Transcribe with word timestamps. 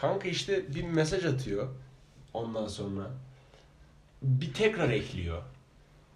Kanka 0.00 0.28
işte 0.28 0.74
bir 0.74 0.84
mesaj 0.84 1.24
atıyor. 1.24 1.68
Ondan 2.34 2.66
sonra 2.68 3.10
bir 4.22 4.52
tekrar 4.52 4.90
ekliyor. 4.90 5.42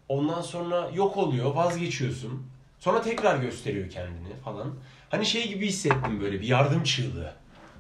Ondan 0.09 0.43
sonra 0.43 0.91
yok 0.95 1.17
oluyor, 1.17 1.55
vazgeçiyorsun. 1.55 2.47
Sonra 2.79 3.03
tekrar 3.03 3.37
gösteriyor 3.39 3.91
kendini 3.91 4.37
falan. 4.45 4.75
Hani 5.11 5.27
şey 5.27 5.49
gibi 5.49 5.67
hissettim 5.67 6.21
böyle 6.21 6.41
bir 6.41 6.47
yardım 6.47 6.83
çığlığı. 6.83 7.33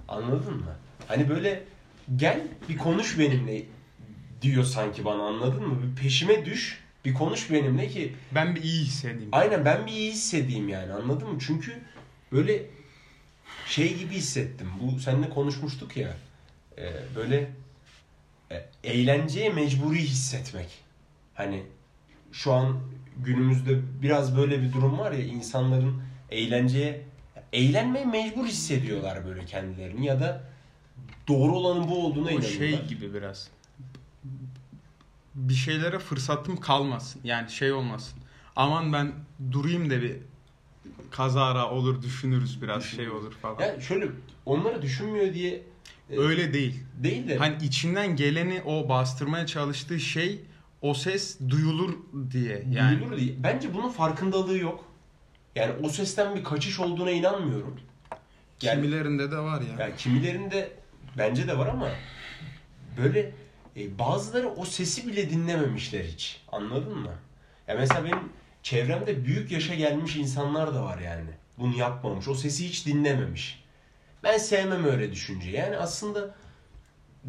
Anladın 0.08 0.56
mı? 0.56 0.76
Hani 1.08 1.28
böyle 1.28 1.64
gel 2.16 2.40
bir 2.68 2.78
konuş 2.78 3.18
benimle 3.18 3.62
diyor 4.42 4.64
sanki 4.64 5.04
bana 5.04 5.22
anladın 5.22 5.68
mı? 5.68 5.82
Bir 5.82 6.02
peşime 6.02 6.44
düş, 6.44 6.84
bir 7.04 7.14
konuş 7.14 7.50
benimle 7.50 7.88
ki 7.88 8.14
Ben 8.34 8.54
bir 8.56 8.62
iyi 8.62 8.84
hissedeyim. 8.84 9.28
aynen 9.32 9.64
ben 9.64 9.86
bir 9.86 9.92
iyi 9.92 10.12
hissedeyim 10.12 10.68
yani 10.68 10.92
anladın 10.92 11.28
mı? 11.28 11.38
Çünkü 11.46 11.72
böyle 12.32 12.66
şey 13.74 13.96
gibi 13.98 14.14
hissettim. 14.14 14.68
Bu 14.80 15.00
seninle 15.00 15.30
konuşmuştuk 15.30 15.96
ya. 15.96 16.16
e, 16.78 16.92
böyle 17.16 17.50
e, 18.50 18.64
eğlenceye 18.84 19.48
mecburi 19.50 20.00
hissetmek. 20.00 20.68
Hani 21.34 21.62
şu 22.32 22.52
an 22.52 22.80
günümüzde 23.16 23.80
biraz 24.02 24.36
böyle 24.36 24.62
bir 24.62 24.72
durum 24.72 24.98
var 24.98 25.12
ya 25.12 25.24
insanların 25.24 26.02
eğlenceye 26.30 27.04
eğlenmeye 27.52 28.04
mecbur 28.04 28.46
hissediyorlar 28.46 29.26
böyle 29.26 29.46
kendilerini 29.46 30.06
ya 30.06 30.20
da 30.20 30.44
doğru 31.28 31.52
olanın 31.52 31.88
bu 31.88 32.06
olduğuna 32.06 32.30
inanıyorlar. 32.30 32.58
şey 32.58 32.84
gibi 32.86 33.14
biraz. 33.14 33.48
Bir 35.34 35.54
şeylere 35.54 35.98
fırsatım 35.98 36.56
kalmasın. 36.60 37.20
Yani 37.24 37.50
şey 37.50 37.72
olmasın. 37.72 38.18
Aman 38.56 38.92
ben 38.92 39.12
durayım 39.52 39.90
da 39.90 40.02
bir 40.02 40.16
kazara 41.10 41.70
olur 41.70 42.02
düşünürüz 42.02 42.62
biraz 42.62 42.82
Düşünürüz. 42.82 43.08
şey 43.08 43.16
olur 43.18 43.32
falan. 43.32 43.60
Ya 43.60 43.80
şöyle 43.80 44.08
onları 44.46 44.82
düşünmüyor 44.82 45.34
diye 45.34 45.62
e, 46.10 46.18
Öyle 46.18 46.52
değil. 46.54 46.80
değil 47.02 47.28
de 47.28 47.36
Hani 47.36 47.56
içinden 47.64 48.16
geleni 48.16 48.62
o 48.66 48.88
bastırmaya 48.88 49.46
çalıştığı 49.46 50.00
şey 50.00 50.40
o 50.82 50.94
ses 50.94 51.40
duyulur 51.48 51.94
diye. 52.30 52.64
Yani 52.70 53.00
duyulur 53.00 53.16
diye. 53.16 53.34
Bence 53.42 53.74
bunun 53.74 53.88
farkındalığı 53.88 54.58
yok. 54.58 54.84
Yani 55.54 55.72
o 55.82 55.88
sesten 55.88 56.34
bir 56.36 56.44
kaçış 56.44 56.80
olduğuna 56.80 57.10
inanmıyorum. 57.10 57.76
Yani, 58.62 58.80
kimilerinde 58.80 59.30
de 59.30 59.36
var 59.38 59.60
ya. 59.60 59.84
yani 59.84 59.96
kimilerinde 59.96 60.72
bence 61.18 61.48
de 61.48 61.58
var 61.58 61.66
ama 61.66 61.88
böyle 62.98 63.32
e, 63.76 63.98
bazıları 63.98 64.48
o 64.48 64.64
sesi 64.64 65.06
bile 65.08 65.30
dinlememişler 65.30 66.04
hiç. 66.04 66.40
Anladın 66.52 66.98
mı? 66.98 67.12
Ya 67.68 67.74
mesela 67.78 68.04
benim 68.04 68.18
çevremde 68.64 69.24
büyük 69.24 69.52
yaşa 69.52 69.74
gelmiş 69.74 70.16
insanlar 70.16 70.74
da 70.74 70.84
var 70.84 70.98
yani. 70.98 71.30
Bunu 71.58 71.76
yapmamış. 71.76 72.28
O 72.28 72.34
sesi 72.34 72.68
hiç 72.68 72.86
dinlememiş. 72.86 73.64
Ben 74.22 74.38
sevmem 74.38 74.84
öyle 74.84 75.12
düşünce. 75.12 75.50
Yani 75.50 75.76
aslında 75.76 76.34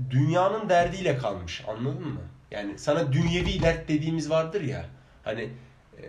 dünyanın 0.09 0.69
derdiyle 0.69 1.17
kalmış. 1.17 1.63
Anladın 1.67 2.07
mı? 2.07 2.21
Yani 2.51 2.79
sana 2.79 3.13
dünyevi 3.13 3.61
dert 3.61 3.87
dediğimiz 3.87 4.29
vardır 4.29 4.61
ya. 4.61 4.85
Hani 5.23 5.49
e, 6.01 6.03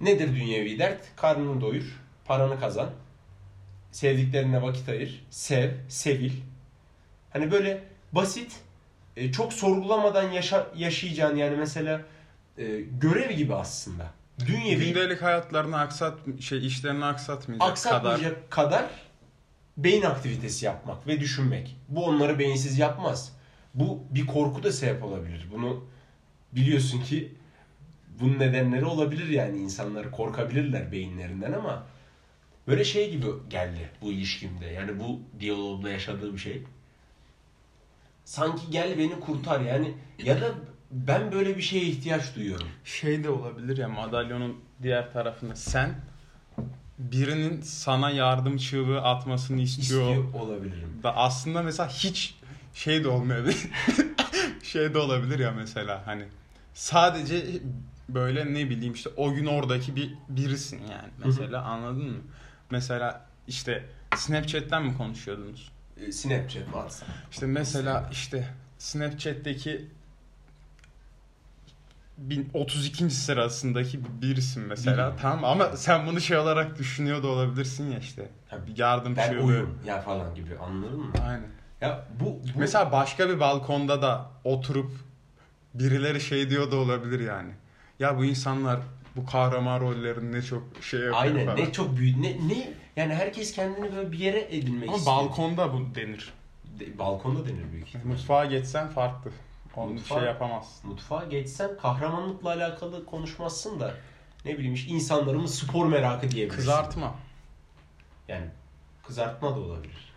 nedir 0.00 0.28
dünyevi 0.34 0.78
dert? 0.78 1.16
Karnını 1.16 1.60
doyur, 1.60 2.00
paranı 2.24 2.60
kazan, 2.60 2.90
sevdiklerine 3.92 4.62
vakit 4.62 4.88
ayır, 4.88 5.26
sev, 5.30 5.70
sevil. 5.88 6.32
Hani 7.32 7.50
böyle 7.50 7.84
basit, 8.12 8.60
e, 9.16 9.32
çok 9.32 9.52
sorgulamadan 9.52 10.30
yaşa, 10.30 10.66
yaşayacağın 10.76 11.36
yani 11.36 11.56
mesela 11.56 12.02
e, 12.58 12.80
görev 13.00 13.30
gibi 13.30 13.54
aslında. 13.54 14.19
Dünyevi 14.46 14.84
Gündelik 14.84 15.22
hayatlarını 15.22 15.78
aksat 15.78 16.18
şey 16.40 16.66
işlerini 16.66 17.04
aksatmayacak 17.04 17.60
kadar 17.60 17.72
aksatmayacak 17.72 18.50
kadar. 18.50 18.84
beyin 19.76 20.02
aktivitesi 20.02 20.66
yapmak 20.66 21.06
ve 21.06 21.20
düşünmek. 21.20 21.76
Bu 21.88 22.04
onları 22.04 22.38
beyinsiz 22.38 22.78
yapmaz. 22.78 23.32
Bu 23.74 24.02
bir 24.10 24.26
korku 24.26 24.62
da 24.62 24.72
sebep 24.72 25.04
olabilir. 25.04 25.46
Bunu 25.52 25.84
biliyorsun 26.52 27.02
ki 27.02 27.34
bunun 28.20 28.38
nedenleri 28.38 28.84
olabilir 28.84 29.28
yani 29.28 29.58
insanlar 29.58 30.10
korkabilirler 30.10 30.92
beyinlerinden 30.92 31.52
ama 31.52 31.86
böyle 32.66 32.84
şey 32.84 33.10
gibi 33.10 33.26
geldi 33.50 33.90
bu 34.02 34.12
ilişkimde. 34.12 34.66
Yani 34.66 35.00
bu 35.00 35.20
diyalogda 35.40 35.90
yaşadığım 35.90 36.38
şey. 36.38 36.62
Sanki 38.24 38.70
gel 38.70 38.98
beni 38.98 39.20
kurtar 39.20 39.60
yani 39.60 39.94
ya 40.24 40.40
da 40.40 40.54
ben 40.90 41.32
böyle 41.32 41.56
bir 41.56 41.62
şeye 41.62 41.84
ihtiyaç 41.84 42.36
duyuyorum. 42.36 42.68
şey 42.84 43.24
de 43.24 43.30
olabilir 43.30 43.76
ya 43.76 43.88
madalyonun 43.88 44.56
diğer 44.82 45.12
tarafında 45.12 45.56
sen 45.56 45.94
birinin 46.98 47.60
sana 47.62 48.10
yardım 48.10 48.56
çığlığı 48.56 49.00
atmasını 49.02 49.60
istiyor. 49.60 50.02
İstiyor 50.02 50.34
olabilirim. 50.34 51.00
Da 51.02 51.16
aslında 51.16 51.62
mesela 51.62 51.88
hiç 51.88 52.34
şey 52.74 53.04
de 53.04 53.08
olmayabilir. 53.08 53.56
şey 54.62 54.94
de 54.94 54.98
olabilir 54.98 55.38
ya 55.38 55.52
mesela 55.52 56.06
hani 56.06 56.24
sadece 56.74 57.44
böyle 58.08 58.54
ne 58.54 58.70
bileyim 58.70 58.94
işte 58.94 59.10
o 59.16 59.32
gün 59.32 59.46
oradaki 59.46 59.96
bir 59.96 60.14
birisin 60.28 60.78
yani 60.78 61.08
mesela 61.24 61.62
anladın 61.62 62.10
mı? 62.10 62.18
Mesela 62.70 63.26
işte 63.48 63.84
Snapchat'ten 64.16 64.86
mi 64.86 64.96
konuşuyordunuz? 64.96 65.70
Ee, 65.96 66.12
Snapchat, 66.12 66.64
WhatsApp. 66.64 67.12
İşte 67.32 67.46
mesela 67.46 68.08
işte 68.12 68.48
Snapchat'teki 68.78 69.86
32. 72.54 73.10
sırasındaki 73.10 74.00
birisin 74.22 74.62
mesela 74.62 75.16
tamam 75.20 75.44
ama 75.44 75.76
sen 75.76 76.06
bunu 76.06 76.20
şey 76.20 76.36
olarak 76.38 76.78
düşünüyor 76.78 77.22
da 77.22 77.26
olabilirsin 77.28 77.90
ya 77.92 77.98
işte. 77.98 78.28
Ha, 78.48 78.58
Bir 78.66 78.78
yardım 78.78 79.16
Ben 79.16 79.28
çığlığı. 79.32 79.44
oyum 79.44 79.78
ya 79.86 80.00
falan 80.00 80.34
gibi 80.34 80.58
anladın 80.58 80.98
mı? 81.00 81.12
Aynen. 81.28 81.48
Ya 81.80 82.06
bu, 82.20 82.24
bu 82.24 82.38
Mesela 82.58 82.92
başka 82.92 83.28
bir 83.28 83.40
balkonda 83.40 84.02
da 84.02 84.30
oturup 84.44 84.90
birileri 85.74 86.20
şey 86.20 86.50
diyor 86.50 86.70
da 86.70 86.76
olabilir 86.76 87.20
yani. 87.20 87.50
Ya 87.98 88.18
bu 88.18 88.24
insanlar 88.24 88.80
bu 89.16 89.26
kahraman 89.26 89.80
rollerini 89.80 90.32
ne 90.32 90.42
çok 90.42 90.62
şey 90.82 91.00
yapıyor 91.00 91.22
aynen 91.22 91.46
falan. 91.46 91.58
ne 91.58 91.72
çok 91.72 91.96
büyük 91.96 92.16
ne 92.18 92.28
ne 92.48 92.72
yani 92.96 93.14
herkes 93.14 93.52
kendini 93.52 93.96
böyle 93.96 94.12
bir 94.12 94.18
yere 94.18 94.40
edinmek 94.56 94.88
Ama 94.88 94.98
istiyor. 94.98 95.16
balkonda 95.16 95.72
bu 95.72 95.94
denir. 95.94 96.32
De- 96.80 96.98
balkonda 96.98 97.44
denir 97.48 97.72
büyük 97.72 97.88
ihtimal. 97.88 98.04
Mutfağa 98.04 98.44
geçsen 98.44 98.88
farklı. 98.88 99.30
Onu 99.76 99.92
Mutfağa- 99.92 100.18
şey 100.18 100.24
yapamazsın. 100.28 100.90
Mutfağa 100.90 101.24
geçsen 101.24 101.76
kahramanlıkla 101.76 102.48
alakalı 102.50 103.06
konuşmazsın 103.06 103.80
da 103.80 103.94
ne 104.44 104.54
bileyim 104.58 104.74
işte 104.74 104.90
insanların 104.90 105.46
spor 105.46 105.86
merakı 105.86 106.30
diyebilirsin. 106.30 106.56
Kızartma. 106.56 107.14
Yani 108.28 108.46
kızartma 109.06 109.56
da 109.56 109.60
olabilir. 109.60 110.12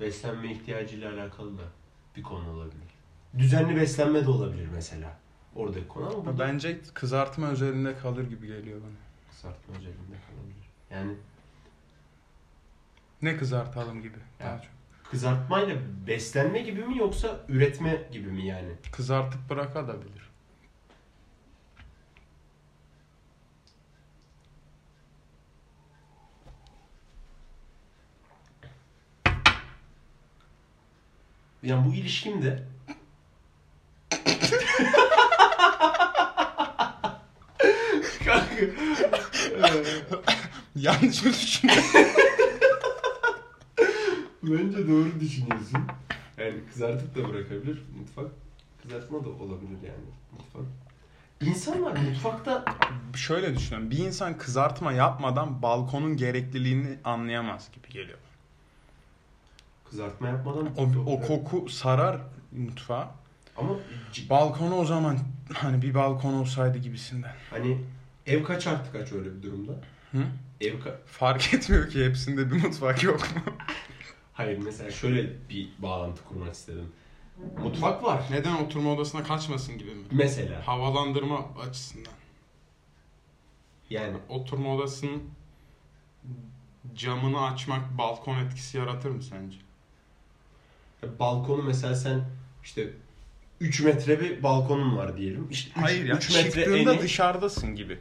Beslenme 0.00 0.52
ihtiyacıyla 0.52 1.12
alakalı 1.14 1.58
da 1.58 1.62
bir 2.16 2.22
konu 2.22 2.50
olabilir. 2.50 2.94
Düzenli 3.38 3.76
beslenme 3.76 4.24
de 4.26 4.30
olabilir 4.30 4.68
mesela. 4.74 5.16
Oradaki 5.56 5.88
konu 5.88 6.06
ama 6.06 6.24
burada 6.26 6.38
Bence 6.38 6.80
kızartma 6.94 7.46
özelinde 7.46 7.96
kalır 7.98 8.28
gibi 8.28 8.46
geliyor 8.46 8.80
bana. 8.80 8.90
kızartma 9.30 9.74
özelinde 9.76 10.16
kalabilir. 10.26 10.68
Yani 10.90 11.14
Ne 13.22 13.36
kızartalım 13.36 14.02
gibi. 14.02 14.18
Ya. 14.40 14.46
Daha 14.46 14.62
çok. 14.62 14.72
Kızartmayla 15.10 15.76
beslenme 16.06 16.60
gibi 16.60 16.84
mi 16.84 16.98
yoksa 16.98 17.40
üretme 17.48 18.08
gibi 18.12 18.28
mi 18.28 18.46
yani? 18.46 18.72
Kızartıp 18.92 19.50
bırakabilir. 19.50 20.30
Yani 31.62 31.86
bu 31.90 31.94
ilişkimde 31.94 32.62
Kanka. 38.24 38.56
Yanlış 40.76 41.24
mı 41.24 41.32
düşünüyorsun? 41.32 42.00
Bence 44.46 44.88
doğru 44.88 45.20
düşünüyorsun. 45.20 45.78
Yani 46.38 46.54
kızartıp 46.72 47.14
da 47.14 47.28
bırakabilir 47.28 47.82
mutfak. 47.98 48.26
Kızartma 48.82 49.24
da 49.24 49.28
olabilir 49.28 49.76
yani 49.86 50.04
mutfak. 50.32 50.62
İnsanlar 51.40 51.96
mutfakta 51.96 52.64
Şöyle 53.16 53.54
düşünüyorum. 53.56 53.90
Bir 53.90 53.98
insan 53.98 54.38
kızartma 54.38 54.92
yapmadan 54.92 55.62
balkonun 55.62 56.16
gerekliliğini 56.16 56.98
anlayamaz 57.04 57.70
gibi 57.72 57.88
geliyor. 57.88 58.18
kızartma 59.90 60.28
yapmadan 60.28 60.66
O, 60.76 60.82
o 61.06 61.20
koku 61.22 61.68
sarar 61.68 62.20
mutfağı. 62.52 63.06
ama 63.56 63.70
Balkonu 64.30 64.74
o 64.74 64.84
zaman 64.84 65.18
hani 65.52 65.82
bir 65.82 65.94
balkon 65.94 66.32
olsaydı 66.34 66.78
gibisinden. 66.78 67.32
hani 67.50 67.78
ev 68.26 68.44
kaç 68.44 68.66
artı 68.66 68.92
kaç 68.92 69.12
öyle 69.12 69.36
bir 69.36 69.42
durumda? 69.42 69.72
Hı? 70.12 70.18
Ev 70.60 70.74
ka- 70.74 70.96
Fark 71.06 71.54
etmiyor 71.54 71.88
ki 71.90 72.04
hepsinde 72.06 72.50
bir 72.52 72.64
mutfak 72.64 73.02
yok 73.02 73.20
mu? 73.20 73.52
Hayır 74.34 74.58
mesela 74.58 74.90
şöyle 74.90 75.48
bir 75.48 75.68
bağlantı 75.78 76.24
kurmak 76.24 76.54
istedim. 76.54 76.92
Mutfak 77.58 78.02
var. 78.04 78.22
Neden 78.30 78.54
oturma 78.54 78.92
odasına 78.92 79.22
kaçmasın 79.24 79.78
gibi 79.78 79.94
mi? 79.94 80.04
Mesela 80.10 80.66
Havalandırma 80.66 81.48
açısından. 81.68 82.12
yani 83.90 84.16
Oturma 84.28 84.74
odasının 84.74 85.22
camını 86.94 87.42
açmak 87.46 87.98
balkon 87.98 88.38
etkisi 88.38 88.76
yaratır 88.78 89.10
mı 89.10 89.22
sence? 89.22 89.56
balkonu 91.18 91.62
mesela 91.62 91.94
sen 91.94 92.24
işte 92.64 92.90
3 93.60 93.80
metre 93.80 94.20
bir 94.20 94.42
balkonun 94.42 94.96
var 94.96 95.16
diyelim. 95.16 95.46
İşte 95.50 95.70
üç- 95.70 95.76
Hayır 95.84 96.04
ya 96.04 96.16
üç 96.16 96.34
metre 96.34 96.50
çıktığında 96.50 96.94
eni- 96.94 97.00
dışarıdasın 97.02 97.74
gibi. 97.74 97.98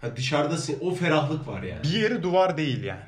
ha, 0.00 0.16
dışarıdasın. 0.16 0.78
O 0.80 0.94
ferahlık 0.94 1.46
var 1.48 1.62
yani. 1.62 1.82
Bir 1.82 1.88
yeri 1.88 2.22
duvar 2.22 2.56
değil 2.56 2.82
yani. 2.84 3.00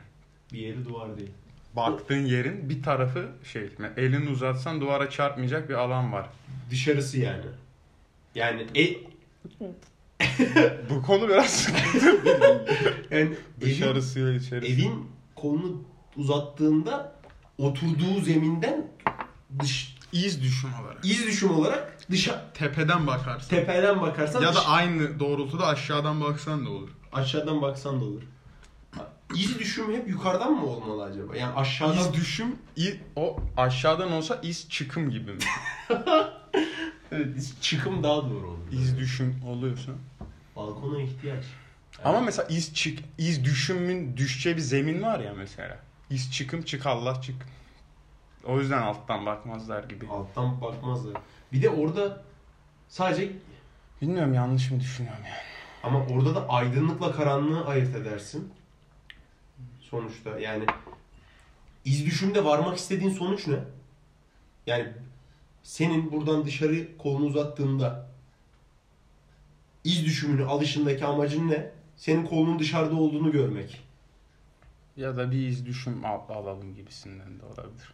Bir 0.52 0.58
yeri 0.58 0.84
duvar 0.84 1.16
değil. 1.18 1.30
Baktığın 1.76 2.24
yerin 2.24 2.68
bir 2.68 2.82
tarafı 2.82 3.28
şey 3.44 3.70
elini 3.96 4.30
uzatsan 4.30 4.80
duvara 4.80 5.10
çarpmayacak 5.10 5.68
bir 5.68 5.74
alan 5.74 6.12
var. 6.12 6.26
Dışarısı 6.70 7.18
yani. 7.20 7.44
Yani 8.34 8.66
e, 8.76 8.96
Bu 10.90 11.02
konu 11.02 11.28
biraz 11.28 11.68
yani 13.10 13.20
evin, 13.20 13.38
dışarısıyla 13.60 14.32
içerisi. 14.32 14.72
evin 14.72 15.08
kolunu 15.34 15.82
uzattığında 16.16 17.12
oturduğu 17.58 18.20
zeminden 18.20 18.86
dış 19.60 19.96
iz 20.12 20.42
düşüm 20.42 20.70
olarak. 20.82 21.04
iz 21.04 21.26
düşüm 21.26 21.50
olarak 21.50 21.98
dışa 22.10 22.52
Tepeden 22.54 23.06
bakarsın. 23.06 23.48
tepeden 23.50 24.00
bakarsan 24.00 24.42
ya 24.42 24.54
da 24.54 24.66
aynı 24.66 25.20
doğrultuda 25.20 25.66
aşağıdan 25.66 26.20
baksan 26.20 26.66
da 26.66 26.70
olur. 26.70 26.88
aşağıdan 27.12 27.62
baksan 27.62 28.00
da 28.00 28.04
olur. 28.04 28.22
İz 29.34 29.58
düşüm 29.58 29.92
hep 29.94 30.08
yukarıdan 30.08 30.52
mı 30.52 30.66
olmalı 30.66 31.02
acaba? 31.04 31.36
Yani 31.36 31.54
aşağıdan 31.54 31.98
İz 31.98 32.12
düşüm 32.14 32.56
i- 32.76 33.00
o 33.16 33.36
aşağıdan 33.56 34.12
olsa 34.12 34.40
iz 34.42 34.68
çıkım 34.70 35.10
gibi 35.10 35.32
mi? 35.32 35.38
Evet, 37.12 37.36
iz 37.36 37.60
çıkım 37.60 38.02
daha 38.02 38.30
doğru 38.30 38.46
olur. 38.48 38.58
iz 38.72 38.98
düşüm 38.98 39.42
oluyorsa. 39.48 39.92
Balkona 40.56 41.02
ihtiyaç. 41.02 41.44
Ama 42.04 42.20
mesela 42.20 42.48
iz 42.48 42.74
çık 42.74 42.98
iz 43.18 43.44
düşümün 43.44 44.16
düşeceği 44.16 44.56
bir 44.56 44.60
zemin 44.60 45.02
var 45.02 45.20
ya 45.20 45.34
mesela. 45.34 45.78
İz 46.10 46.32
çıkım 46.32 46.62
çık 46.62 46.86
Allah 46.86 47.20
çık. 47.22 47.34
O 48.44 48.60
yüzden 48.60 48.82
alttan 48.82 49.26
bakmazlar 49.26 49.84
gibi. 49.84 50.06
alttan 50.08 50.60
bakmazlar. 50.60 51.14
Bir 51.52 51.62
de 51.62 51.68
orada 51.70 52.22
sadece 52.88 53.32
Bilmiyorum 54.02 54.34
yanlış 54.34 54.70
mı 54.70 54.80
düşünüyorum 54.80 55.24
ya. 55.24 55.32
ama 55.82 56.06
orada 56.06 56.34
da 56.34 56.48
aydınlıkla 56.48 57.12
karanlığı 57.12 57.66
ayırt 57.66 57.96
edersin. 57.96 58.52
Sonuçta 59.90 60.40
yani 60.40 60.64
iz 61.84 62.06
düşümde 62.06 62.44
varmak 62.44 62.78
istediğin 62.78 63.10
sonuç 63.10 63.46
ne? 63.46 63.58
Yani 64.66 64.88
senin 65.62 66.12
buradan 66.12 66.44
dışarı 66.46 66.96
kolunu 66.98 67.24
uzattığında 67.26 68.08
iz 69.84 70.04
düşümünü 70.04 70.44
alışındaki 70.44 71.04
amacın 71.04 71.48
ne? 71.48 71.70
Senin 71.96 72.26
kolunun 72.26 72.58
dışarıda 72.58 72.94
olduğunu 72.94 73.32
görmek. 73.32 73.80
Ya 74.96 75.16
da 75.16 75.30
bir 75.30 75.46
iz 75.48 75.66
düşüm 75.66 76.04
al- 76.04 76.28
alalım 76.28 76.74
gibisinden 76.74 77.38
de 77.40 77.44
olabilir. 77.44 77.92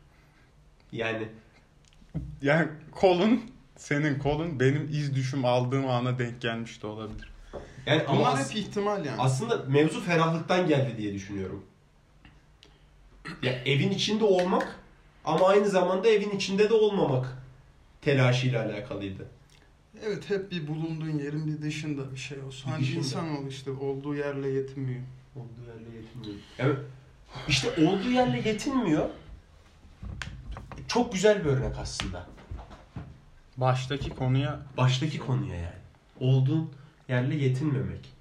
Yani 0.93 1.29
Yani 2.43 2.69
kolun 2.93 3.41
senin 3.77 4.19
kolun 4.19 4.61
benim 4.61 4.89
iz 4.93 5.15
düşüm 5.15 5.45
aldığım 5.45 5.89
ana 5.89 6.19
denk 6.19 6.41
gelmiş 6.41 6.83
de 6.83 6.87
olabilir. 6.87 7.29
yani 7.87 8.03
ama 8.09 8.19
Bunlar 8.21 8.39
hep 8.45 8.57
ihtimal 8.57 9.05
yani. 9.05 9.21
aslında 9.23 9.57
mevzu 9.69 10.01
ferahlıktan 10.01 10.69
geldi 10.69 10.99
diye 10.99 11.15
düşünüyorum. 11.15 11.65
Ya 13.43 13.53
evin 13.53 13.91
içinde 13.91 14.25
olmak 14.25 14.81
ama 15.25 15.49
aynı 15.49 15.69
zamanda 15.69 16.09
evin 16.09 16.31
içinde 16.31 16.71
de 16.71 16.75
olmamak 16.75 17.39
telaşıyla 18.03 18.65
alakalıydı. 18.65 19.27
Evet 20.07 20.31
hep 20.31 20.51
bir 20.51 20.69
bulunduğun 20.69 21.19
yerin 21.19 21.47
bir 21.47 21.63
dışında 21.63 22.13
bir 22.13 22.17
şey 22.17 22.39
olsun. 22.41 22.71
Hani 22.71 22.83
dışında. 22.83 22.99
insanoğlu 22.99 23.49
işte 23.49 23.71
olduğu 23.71 24.15
yerle 24.15 24.49
yetinmiyor. 24.49 25.01
Olduğu 25.37 25.69
yerle 25.69 25.97
yetinmiyor. 25.97 26.35
Evet. 26.59 26.79
İşte 27.49 27.87
olduğu 27.87 28.11
yerle 28.11 28.49
yetinmiyor. 28.49 29.09
Çok 30.89 31.13
güzel 31.13 31.45
bir 31.45 31.51
örnek 31.51 31.79
aslında. 31.79 32.27
Baştaki 33.57 34.11
konuya 34.11 34.61
Baştaki 34.77 35.19
konuya 35.19 35.57
yani. 35.57 35.69
Olduğun 36.21 36.71
yerle 37.09 37.37
yetinmemek. 37.37 38.13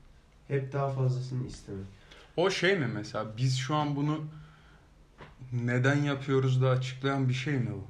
Hep 0.47 0.73
daha 0.73 0.89
fazlasını 0.89 1.47
istemek. 1.47 1.85
o 2.37 2.49
şey 2.49 2.75
mi 2.79 2.87
mesela 2.87 3.25
biz 3.37 3.57
şu 3.57 3.75
an 3.75 3.95
bunu 3.95 4.25
neden 5.53 5.95
yapıyoruz 5.95 6.61
da 6.61 6.69
açıklayan 6.69 7.29
bir 7.29 7.33
şey 7.33 7.53
mi 7.53 7.71
bu? 7.71 7.87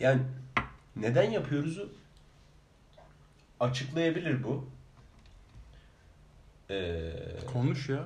Yani 0.00 0.22
neden 0.96 1.30
yapıyoruzu 1.30 1.92
açıklayabilir 3.60 4.44
bu. 4.44 4.68
Ee, 6.70 7.12
Konuş 7.52 7.88
ya. 7.88 8.04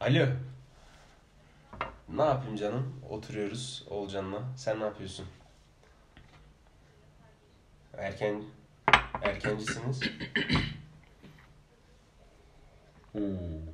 Alo. 0.00 0.26
Ne 2.08 2.22
yapayım 2.22 2.56
canım? 2.56 3.00
Oturuyoruz 3.08 3.84
Olcan'la. 3.90 4.42
Sen 4.56 4.80
ne 4.80 4.84
yapıyorsun? 4.84 5.26
Erken 7.98 8.44
erkencisiniz. 9.22 10.00
Hmm. 13.12 13.73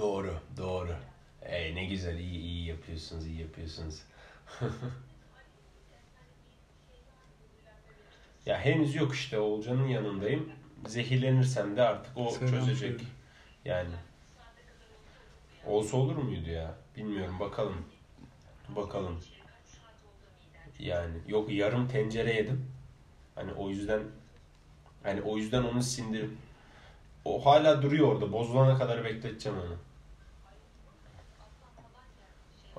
Doğru, 0.00 0.34
doğru. 0.56 0.94
Ey 1.42 1.74
ne 1.74 1.84
güzel, 1.84 2.18
iyi 2.18 2.40
iyi 2.40 2.66
yapıyorsunuz, 2.66 3.26
iyi 3.26 3.40
yapıyorsunuz. 3.40 4.02
ya 8.46 8.60
henüz 8.60 8.94
yok 8.94 9.14
işte 9.14 9.38
Olcan'ın 9.38 9.88
yanındayım. 9.88 10.52
Zehirlenirsem 10.86 11.76
de 11.76 11.82
artık 11.82 12.16
o 12.16 12.30
Selam 12.30 12.50
çözecek. 12.50 12.78
söyle. 12.78 13.04
Yani. 13.64 13.94
Olsa 15.66 15.96
olur 15.96 16.16
muydu 16.16 16.50
ya? 16.50 16.74
Bilmiyorum 16.96 17.40
bakalım. 17.40 17.84
Bakalım. 18.68 19.20
Yani 20.78 21.14
yok 21.28 21.50
yarım 21.50 21.88
tencere 21.88 22.34
yedim. 22.34 22.70
Hani 23.34 23.52
o 23.52 23.70
yüzden 23.70 24.02
hani 25.02 25.22
o 25.22 25.36
yüzden 25.36 25.62
onu 25.62 25.82
sindirim. 25.82 26.38
O 27.24 27.46
hala 27.46 27.82
duruyor 27.82 28.08
orada. 28.08 28.32
Bozulana 28.32 28.78
kadar 28.78 29.04
bekleteceğim 29.04 29.58
onu. 29.58 29.89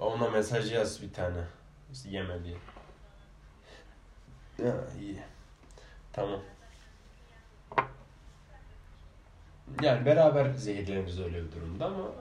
Ona 0.01 0.29
mesaj 0.29 0.71
yaz 0.71 1.01
bir 1.01 1.13
tane. 1.13 1.43
Yeme 2.05 2.43
diye. 2.43 2.57
Ya 4.57 4.75
iyi. 4.99 5.23
Tamam. 6.13 6.39
Yani 9.81 10.05
beraber 10.05 10.53
zehirleniriz 10.53 11.19
öyle 11.19 11.43
bir 11.43 11.51
durumda 11.51 11.85
ama 11.85 12.11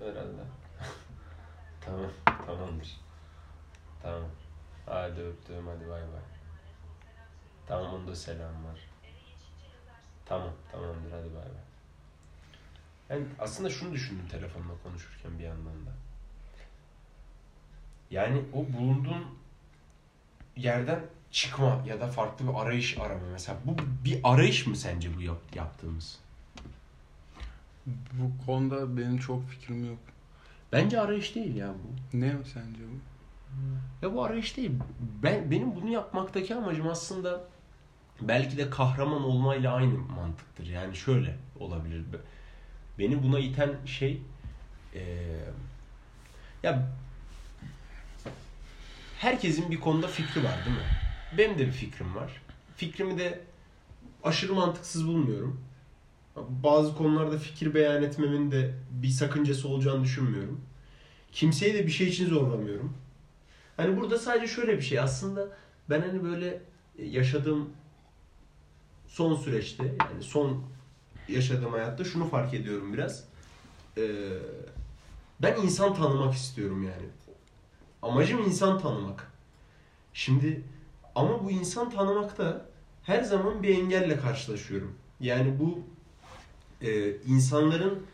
herhalde. 0.00 0.42
tamam, 1.80 2.10
tamamdır. 2.46 3.00
Tamam. 4.02 4.28
Hadi 4.86 5.20
öptüm, 5.20 5.66
hadi 5.66 5.88
bay 5.88 6.02
bay. 6.02 6.22
Tamam, 7.66 7.94
onda 7.94 8.16
selam 8.16 8.64
var. 8.64 8.88
Tamam, 10.24 10.52
tamamdır, 10.72 11.12
hadi 11.12 11.34
bay 11.34 11.44
bay. 11.44 11.62
Yani 13.08 13.26
aslında 13.38 13.70
şunu 13.70 13.92
düşündüm 13.92 14.28
telefonla 14.28 14.72
konuşurken 14.82 15.38
bir 15.38 15.44
yandan 15.44 15.86
da. 15.86 15.90
Yani 18.12 18.42
o 18.52 18.78
bulunduğun 18.78 19.24
yerden 20.56 21.00
çıkma 21.30 21.82
ya 21.86 22.00
da 22.00 22.06
farklı 22.06 22.48
bir 22.48 22.54
arayış 22.62 22.98
arama 22.98 23.26
mesela. 23.32 23.58
Bu 23.64 23.76
bir 24.04 24.20
arayış 24.24 24.66
mı 24.66 24.76
sence 24.76 25.16
bu 25.16 25.22
yap- 25.22 25.54
yaptığımız? 25.56 26.18
Bu 27.86 28.46
konuda 28.46 28.96
benim 28.96 29.18
çok 29.18 29.48
fikrim 29.48 29.86
yok. 29.86 29.98
Bence 30.72 31.00
arayış 31.00 31.34
değil 31.34 31.56
ya 31.56 31.68
bu. 31.68 32.18
Ne 32.18 32.32
sence 32.54 32.78
bu? 32.92 32.96
Ya 34.06 34.14
bu 34.14 34.24
arayış 34.24 34.56
değil. 34.56 34.70
Ben 35.22 35.50
benim 35.50 35.74
bunu 35.76 35.90
yapmaktaki 35.90 36.54
amacım 36.54 36.88
aslında 36.88 37.44
belki 38.20 38.56
de 38.58 38.70
kahraman 38.70 39.22
olmayla 39.24 39.72
aynı 39.74 39.98
mantıktır. 39.98 40.66
Yani 40.66 40.96
şöyle 40.96 41.36
olabilir. 41.60 42.12
Be- 42.12 42.16
Beni 42.98 43.22
buna 43.22 43.38
iten 43.38 43.70
şey 43.86 44.22
eee, 44.94 45.04
ya 46.62 46.88
herkesin 49.22 49.70
bir 49.70 49.80
konuda 49.80 50.06
fikri 50.06 50.44
var 50.44 50.64
değil 50.64 50.76
mi? 50.76 50.82
Benim 51.38 51.58
de 51.58 51.66
bir 51.66 51.72
fikrim 51.72 52.14
var. 52.14 52.42
Fikrimi 52.76 53.18
de 53.18 53.40
aşırı 54.24 54.54
mantıksız 54.54 55.06
bulmuyorum. 55.06 55.60
Bazı 56.36 56.96
konularda 56.96 57.38
fikir 57.38 57.74
beyan 57.74 58.02
etmemin 58.02 58.50
de 58.50 58.74
bir 58.90 59.08
sakıncası 59.08 59.68
olacağını 59.68 60.04
düşünmüyorum. 60.04 60.60
Kimseyi 61.32 61.74
de 61.74 61.86
bir 61.86 61.92
şey 61.92 62.08
için 62.08 62.28
zorlamıyorum. 62.28 62.94
Hani 63.76 64.00
burada 64.00 64.18
sadece 64.18 64.54
şöyle 64.54 64.76
bir 64.76 64.82
şey 64.82 64.98
aslında 64.98 65.48
ben 65.90 66.00
hani 66.00 66.24
böyle 66.24 66.62
yaşadığım 66.98 67.70
son 69.08 69.36
süreçte 69.36 69.84
yani 69.84 70.22
son 70.22 70.64
yaşadığım 71.28 71.72
hayatta 71.72 72.04
şunu 72.04 72.28
fark 72.28 72.54
ediyorum 72.54 72.92
biraz. 72.92 73.24
Ee, 73.98 74.02
ben 75.42 75.56
insan 75.56 75.94
tanımak 75.94 76.34
istiyorum 76.34 76.82
yani. 76.82 77.06
Amacım 78.02 78.42
insan 78.42 78.78
tanımak. 78.78 79.32
Şimdi 80.12 80.62
ama 81.14 81.44
bu 81.44 81.50
insan 81.50 81.90
tanımakta 81.90 82.66
her 83.02 83.22
zaman 83.22 83.62
bir 83.62 83.78
engelle 83.78 84.16
karşılaşıyorum. 84.16 84.94
Yani 85.20 85.58
bu 85.60 85.78
e, 86.86 87.16
insanların 87.16 88.06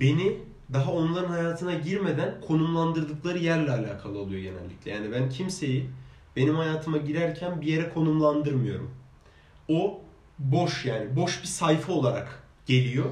beni 0.00 0.38
daha 0.72 0.92
onların 0.92 1.28
hayatına 1.28 1.74
girmeden 1.74 2.40
konumlandırdıkları 2.40 3.38
yerle 3.38 3.72
alakalı 3.72 4.18
oluyor 4.18 4.42
genellikle. 4.42 4.90
Yani 4.90 5.12
ben 5.12 5.28
kimseyi 5.28 5.90
benim 6.36 6.54
hayatıma 6.54 6.96
girerken 6.96 7.60
bir 7.60 7.66
yere 7.66 7.88
konumlandırmıyorum. 7.88 8.90
O 9.68 10.00
boş 10.38 10.84
yani 10.84 11.16
boş 11.16 11.42
bir 11.42 11.46
sayfa 11.48 11.92
olarak 11.92 12.42
geliyor. 12.66 13.10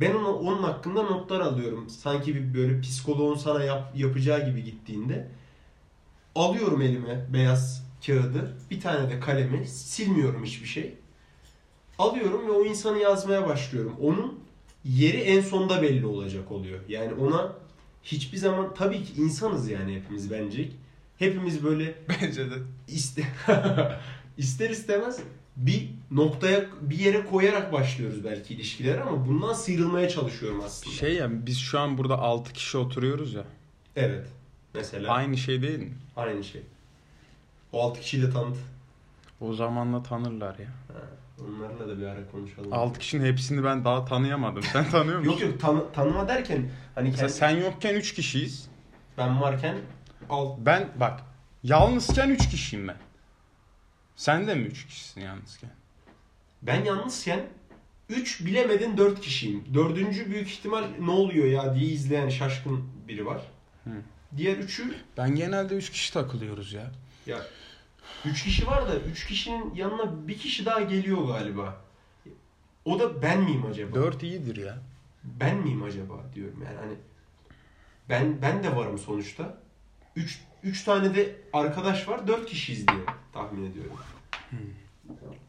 Ben 0.00 0.14
ona, 0.14 0.28
onun 0.28 0.62
hakkında 0.62 1.02
notlar 1.02 1.40
alıyorum. 1.40 1.90
Sanki 1.90 2.34
bir 2.34 2.54
böyle 2.54 2.80
psikoloğun 2.80 3.36
sana 3.36 3.64
yap, 3.64 3.92
yapacağı 3.96 4.46
gibi 4.50 4.64
gittiğinde 4.64 5.28
alıyorum 6.34 6.82
elime 6.82 7.26
beyaz 7.32 7.86
kağıdı, 8.06 8.56
bir 8.70 8.80
tane 8.80 9.10
de 9.10 9.20
kalemi, 9.20 9.66
silmiyorum 9.66 10.44
hiçbir 10.44 10.66
şey. 10.68 10.94
Alıyorum 11.98 12.46
ve 12.46 12.50
o 12.50 12.64
insanı 12.64 12.98
yazmaya 12.98 13.46
başlıyorum. 13.48 13.96
Onun 14.00 14.40
yeri 14.84 15.16
en 15.16 15.40
sonda 15.40 15.82
belli 15.82 16.06
olacak 16.06 16.52
oluyor. 16.52 16.80
Yani 16.88 17.14
ona 17.14 17.52
hiçbir 18.02 18.38
zaman 18.38 18.74
tabii 18.74 19.04
ki 19.04 19.12
insanız 19.22 19.68
yani 19.70 19.96
hepimiz 19.96 20.30
bence. 20.30 20.68
Hepimiz 21.18 21.64
böyle 21.64 21.94
Bence 22.08 22.50
de. 22.50 22.54
iste 22.88 23.22
ister 24.38 24.70
istemez 24.70 25.20
bir 25.56 25.90
noktaya 26.10 26.64
bir 26.80 26.98
yere 26.98 27.26
koyarak 27.26 27.72
başlıyoruz 27.72 28.24
belki 28.24 28.54
ilişkiler 28.54 28.98
ama 28.98 29.26
bundan 29.26 29.52
sıyrılmaya 29.52 30.08
çalışıyorum 30.08 30.62
aslında. 30.66 30.94
Şey 30.96 31.14
ya 31.14 31.46
biz 31.46 31.58
şu 31.58 31.80
an 31.80 31.98
burada 31.98 32.18
6 32.18 32.52
kişi 32.52 32.78
oturuyoruz 32.78 33.34
ya. 33.34 33.44
Evet. 33.96 34.26
Mesela 34.74 35.12
aynı, 35.12 35.36
şey 35.36 35.62
değil 35.62 35.78
mi? 35.78 35.94
aynı 36.16 36.44
şey. 36.44 36.62
O 37.72 37.82
altı 37.82 38.00
kişiyi 38.00 38.22
de 38.22 38.30
tanıt. 38.30 38.56
O 39.40 39.52
zamanla 39.52 40.02
tanırlar 40.02 40.58
ya. 40.58 40.66
Ha, 40.66 41.00
onlarla 41.48 41.88
da 41.88 41.98
bir 42.00 42.06
ara 42.06 42.30
konuşalım. 42.30 42.72
6 42.72 42.98
kişinin 42.98 43.24
hepsini 43.32 43.64
ben 43.64 43.84
daha 43.84 44.04
tanıyamadım. 44.04 44.62
Sen 44.62 44.90
tanıyor 44.90 45.18
musun? 45.18 45.30
Yok 45.32 45.40
yok 45.40 45.60
tanı- 45.60 45.92
tanıma 45.92 46.28
derken 46.28 46.70
hani 46.94 47.08
Mesela 47.08 47.26
kendi- 47.28 47.38
sen 47.38 47.50
yokken 47.50 47.94
3 47.94 48.14
kişiyiz. 48.14 48.68
ben 49.18 49.40
varken 49.40 49.76
alt 50.30 50.58
Ben 50.58 50.88
bak 51.00 51.20
yalnızken 51.62 52.30
3 52.30 52.48
kişiyim 52.50 52.88
ben. 52.88 52.96
Sen 54.16 54.46
de 54.46 54.54
mi 54.54 54.62
3 54.62 54.86
kişisin 54.86 55.20
yalnızken? 55.20 55.70
ben 56.62 56.84
yalnızken 56.84 57.40
3 58.08 58.46
bilemedin 58.46 58.96
4 58.96 59.20
kişiyim. 59.20 59.64
Dördüncü 59.74 60.30
büyük 60.30 60.48
ihtimal 60.48 60.84
ne 61.00 61.10
oluyor 61.10 61.46
ya 61.46 61.74
diye 61.74 61.90
izleyen 61.90 62.28
şaşkın 62.28 62.88
biri 63.08 63.26
var. 63.26 63.42
Hı. 63.84 63.90
Diğer 64.36 64.56
üçü 64.56 64.94
Ben 65.16 65.34
genelde 65.34 65.74
3 65.74 65.90
kişi 65.90 66.12
takılıyoruz 66.12 66.72
ya. 66.72 66.92
Ya 67.26 67.46
3 68.24 68.44
kişi 68.44 68.66
var 68.66 68.88
da 68.88 68.96
3 69.00 69.26
kişinin 69.26 69.74
yanına 69.74 70.28
bir 70.28 70.38
kişi 70.38 70.66
daha 70.66 70.80
geliyor 70.80 71.26
galiba. 71.26 71.80
O 72.84 72.98
da 72.98 73.22
ben 73.22 73.42
miyim 73.42 73.66
acaba? 73.70 73.94
4 73.94 74.22
iyidir 74.22 74.56
ya. 74.56 74.78
Ben 75.24 75.56
miyim 75.56 75.82
acaba 75.82 76.14
diyorum 76.34 76.62
yani 76.64 76.76
hani 76.76 76.94
ben 78.08 78.42
ben 78.42 78.62
de 78.62 78.76
varım 78.76 78.98
sonuçta. 78.98 79.58
3 80.16 80.40
3 80.66 80.84
tane 80.84 81.14
de 81.14 81.36
arkadaş 81.52 82.08
var. 82.08 82.28
4 82.28 82.46
kişiyiz 82.46 82.88
diye 82.88 82.98
tahmin 83.32 83.70
ediyorum. 83.70 83.96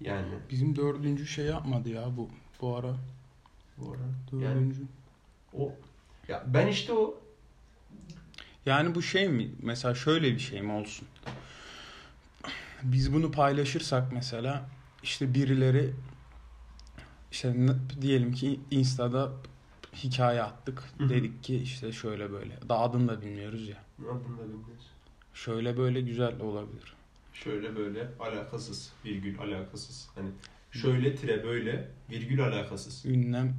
Yani 0.01 0.27
Bizim 0.49 0.75
dördüncü 0.75 1.27
şey 1.27 1.45
yapmadı 1.45 1.89
ya 1.89 2.17
bu 2.17 2.29
bu 2.61 2.75
ara. 2.75 2.95
bu 3.77 3.91
ara 3.91 4.41
yani 4.43 4.55
Dördüncü. 4.55 4.81
o 5.53 5.71
ya 6.27 6.43
ben 6.47 6.67
işte 6.67 6.93
o 6.93 7.19
Yani 8.65 8.95
bu 8.95 9.01
şey 9.01 9.29
mi? 9.29 9.51
Mesela 9.61 9.95
şöyle 9.95 10.33
bir 10.33 10.39
şey 10.39 10.61
mi 10.61 10.71
olsun? 10.71 11.07
Biz 12.83 13.13
bunu 13.13 13.31
paylaşırsak 13.31 14.11
mesela 14.13 14.69
işte 15.03 15.33
birileri 15.33 15.93
işte 17.31 17.55
diyelim 18.01 18.33
ki 18.33 18.59
Insta'da 18.71 19.31
hikaye 19.95 20.43
attık. 20.43 20.83
Dedik 20.99 21.43
ki 21.43 21.55
işte 21.57 21.91
şöyle 21.91 22.31
böyle. 22.31 22.59
Daha 22.69 22.83
adını 22.83 23.07
da 23.07 23.21
bilmiyoruz 23.21 23.67
ya. 23.69 23.77
adını 23.99 24.37
da 24.37 24.43
bilmiyoruz. 24.43 24.87
Şöyle 25.43 25.77
böyle 25.77 26.01
güzel 26.01 26.39
olabilir. 26.39 26.93
Şöyle 27.33 27.75
böyle 27.75 28.07
alakasız 28.19 28.91
virgül 29.05 29.39
alakasız. 29.39 30.09
Hani 30.15 30.29
şöyle 30.71 31.15
tire 31.15 31.43
böyle 31.43 31.87
virgül 32.09 32.43
alakasız. 32.43 33.05
Ünlem 33.05 33.55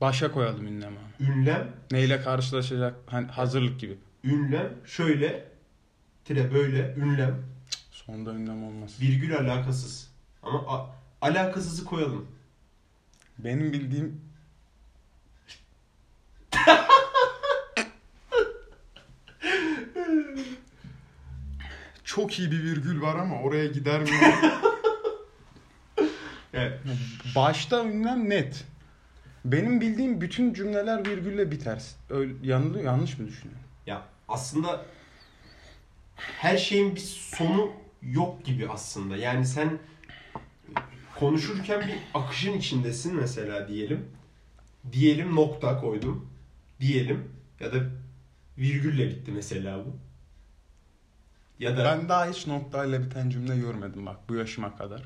başa 0.00 0.32
koyalım 0.32 0.66
ünlem 0.66 0.92
abi. 0.92 1.24
Ünlem 1.30 1.72
Neyle 1.90 2.22
karşılaşacak 2.22 2.94
hani 3.06 3.26
hazırlık 3.26 3.80
gibi. 3.80 3.98
ünlem 4.24 4.74
şöyle 4.86 5.48
tire 6.24 6.54
böyle 6.54 6.94
ünlem 6.98 7.42
Sonda 7.90 8.32
ünlem 8.34 8.64
olmaz. 8.64 9.00
virgül 9.00 9.36
alakasız. 9.36 10.10
Ama 10.42 10.58
a- 10.58 10.90
alakasızı 11.20 11.84
koyalım. 11.84 12.26
Benim 13.38 13.72
bildiğim 13.72 14.20
çok 22.14 22.38
iyi 22.38 22.50
bir 22.50 22.62
virgül 22.62 23.02
var 23.02 23.16
ama 23.16 23.40
oraya 23.40 23.66
gider 23.66 24.00
mi? 24.00 24.08
Evet. 26.56 26.80
Başta 27.36 27.84
ünlem 27.84 28.30
net. 28.30 28.64
Benim 29.44 29.80
bildiğim 29.80 30.20
bütün 30.20 30.54
cümleler 30.54 31.06
virgülle 31.06 31.50
biter. 31.50 31.82
Öyle 32.10 32.32
yanılıyor, 32.42 32.84
yanlış 32.84 33.18
mı 33.18 33.26
düşünüyorum? 33.28 33.64
Ya 33.86 34.02
aslında 34.28 34.86
her 36.16 36.56
şeyin 36.56 36.94
bir 36.94 37.00
sonu 37.00 37.72
yok 38.02 38.44
gibi 38.44 38.68
aslında. 38.68 39.16
Yani 39.16 39.46
sen 39.46 39.78
konuşurken 41.18 41.80
bir 41.80 41.96
akışın 42.20 42.52
içindesin 42.52 43.14
mesela 43.16 43.68
diyelim. 43.68 44.06
Diyelim 44.92 45.34
nokta 45.34 45.80
koydum. 45.80 46.28
Diyelim 46.80 47.28
ya 47.60 47.72
da 47.72 47.76
virgülle 48.58 49.08
bitti 49.08 49.32
mesela 49.32 49.78
bu. 49.78 49.96
Ya 51.58 51.76
da 51.76 51.84
Ben 51.84 52.08
daha 52.08 52.26
hiç 52.30 52.46
noktayla 52.46 53.02
biten 53.02 53.30
cümle 53.30 53.56
görmedim 53.56 54.06
bak 54.06 54.16
bu 54.28 54.34
yaşıma 54.34 54.76
kadar. 54.76 55.02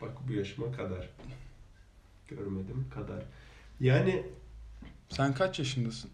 bak 0.00 0.28
bu 0.28 0.32
yaşıma 0.32 0.72
kadar 0.72 1.08
görmedim 2.28 2.86
kadar. 2.94 3.22
Yani 3.80 4.26
Sen 5.08 5.34
kaç 5.34 5.58
yaşındasın? 5.58 6.10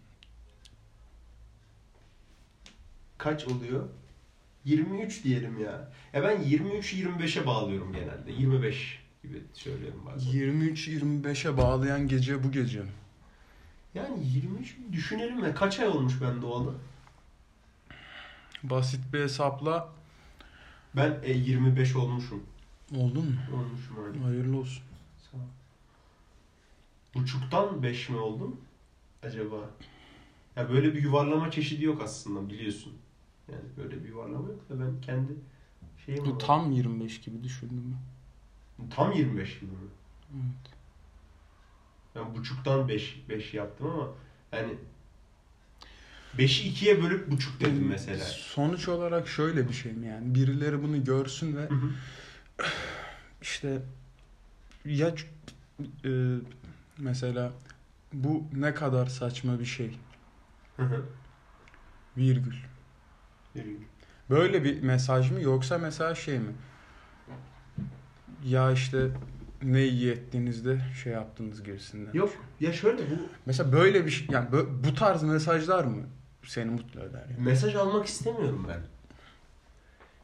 kaç 3.19 3.45
oluyor? 3.49 3.89
23 4.65 5.25
diyelim 5.25 5.59
ya. 5.61 5.91
Ya 6.13 6.23
ben 6.23 6.43
23-25'e 6.43 7.47
bağlıyorum 7.47 7.93
genelde. 7.93 8.33
25 8.33 8.99
gibi 9.23 9.43
söylüyorum 9.55 10.03
bazen. 10.07 10.31
23-25'e 10.31 11.57
bağlayan 11.57 12.09
gece 12.09 12.45
bu 12.45 12.53
gece? 12.53 12.83
Yani 13.95 14.27
23 14.35 14.77
düşünelim 14.93 15.45
ya 15.45 15.55
kaç 15.55 15.81
ay 15.81 15.89
olmuş 15.89 16.15
ben 16.23 16.43
doğalı? 16.43 16.75
Basit 18.65 19.01
bir 19.13 19.21
hesapla 19.21 19.89
Ben 20.97 21.21
e, 21.23 21.33
25 21.33 21.97
olmuşum. 21.97 22.43
oldun 22.97 23.25
mu? 23.25 23.37
Olmuşum 23.57 23.97
abi. 24.05 24.19
Hayırlı 24.19 24.59
olsun. 24.59 24.83
Sağ 25.31 25.37
ol. 25.37 25.41
Buçuktan 27.15 27.83
5 27.83 28.09
mi 28.09 28.17
oldum? 28.17 28.61
Acaba? 29.23 29.57
Ya 30.57 30.71
böyle 30.71 30.95
bir 30.95 31.03
yuvarlama 31.03 31.51
çeşidi 31.51 31.85
yok 31.85 32.03
aslında 32.03 32.51
biliyorsun. 32.51 32.93
Yani 33.53 33.63
böyle 33.77 34.05
bir 34.05 34.09
yuvarlama 34.09 34.49
yok 34.49 34.69
da 34.69 34.81
ben 34.81 35.01
kendi 35.01 35.33
şeyim 36.07 36.25
Bu 36.27 36.35
var. 36.35 36.39
tam 36.39 36.73
25 36.73 37.21
gibi 37.21 37.43
düşündüm 37.45 37.97
ben. 38.79 38.89
Tam 38.91 39.13
25 39.13 39.61
gibi 39.61 39.71
mi? 39.71 39.77
Evet. 40.35 40.75
Ben 42.15 42.35
buçuktan 42.35 42.89
5 42.89 43.25
5 43.29 43.55
yaptım 43.55 43.87
ama 43.91 44.09
yani 44.53 44.75
5'i 46.39 46.73
2'ye 46.73 47.03
bölüp 47.03 47.31
buçuk 47.31 47.61
dedim 47.61 47.87
mesela. 47.89 48.25
Sonuç 48.25 48.89
olarak 48.89 49.29
şöyle 49.29 49.69
bir 49.69 49.75
şey 49.75 49.93
mi 49.93 50.07
yani? 50.07 50.35
Birileri 50.35 50.83
bunu 50.83 51.05
görsün 51.05 51.57
ve 51.57 51.61
Hı 51.69 51.75
hı. 51.75 51.91
işte 53.43 53.83
ya 54.85 55.15
e, 56.05 56.37
mesela 56.99 57.53
bu 58.13 58.45
ne 58.57 58.75
kadar 58.75 59.07
saçma 59.07 59.61
bir 59.61 59.65
şey 59.65 59.99
Hı 60.77 60.83
hı. 60.83 61.05
virgül. 62.17 62.57
Virgül. 63.57 63.85
Böyle 64.31 64.65
bir 64.65 64.83
mesaj 64.83 65.31
mı 65.31 65.41
yoksa 65.41 65.79
mesela 65.79 66.15
şey 66.15 66.39
mi? 66.39 66.53
Ya 68.45 68.73
işte 68.73 69.11
ne 69.63 69.87
iyi 69.87 70.11
ettiğinizde 70.11 70.81
şey 71.03 71.13
yaptınız 71.13 71.63
gibisinden. 71.63 72.13
Yok 72.13 72.33
ya 72.61 72.73
şöyle 72.73 72.99
bu 72.99 73.29
Mesela 73.47 73.73
böyle 73.73 74.07
bir 74.07 74.11
şey 74.11 74.27
yani 74.31 74.49
bu 74.85 74.95
tarz 74.95 75.23
mesajlar 75.23 75.85
mı 75.85 76.07
seni 76.45 76.71
mutlu 76.71 77.01
eder 77.01 77.25
yani? 77.31 77.45
mesaj 77.45 77.75
almak 77.75 78.07
istemiyorum 78.07 78.67
ben. 78.69 78.81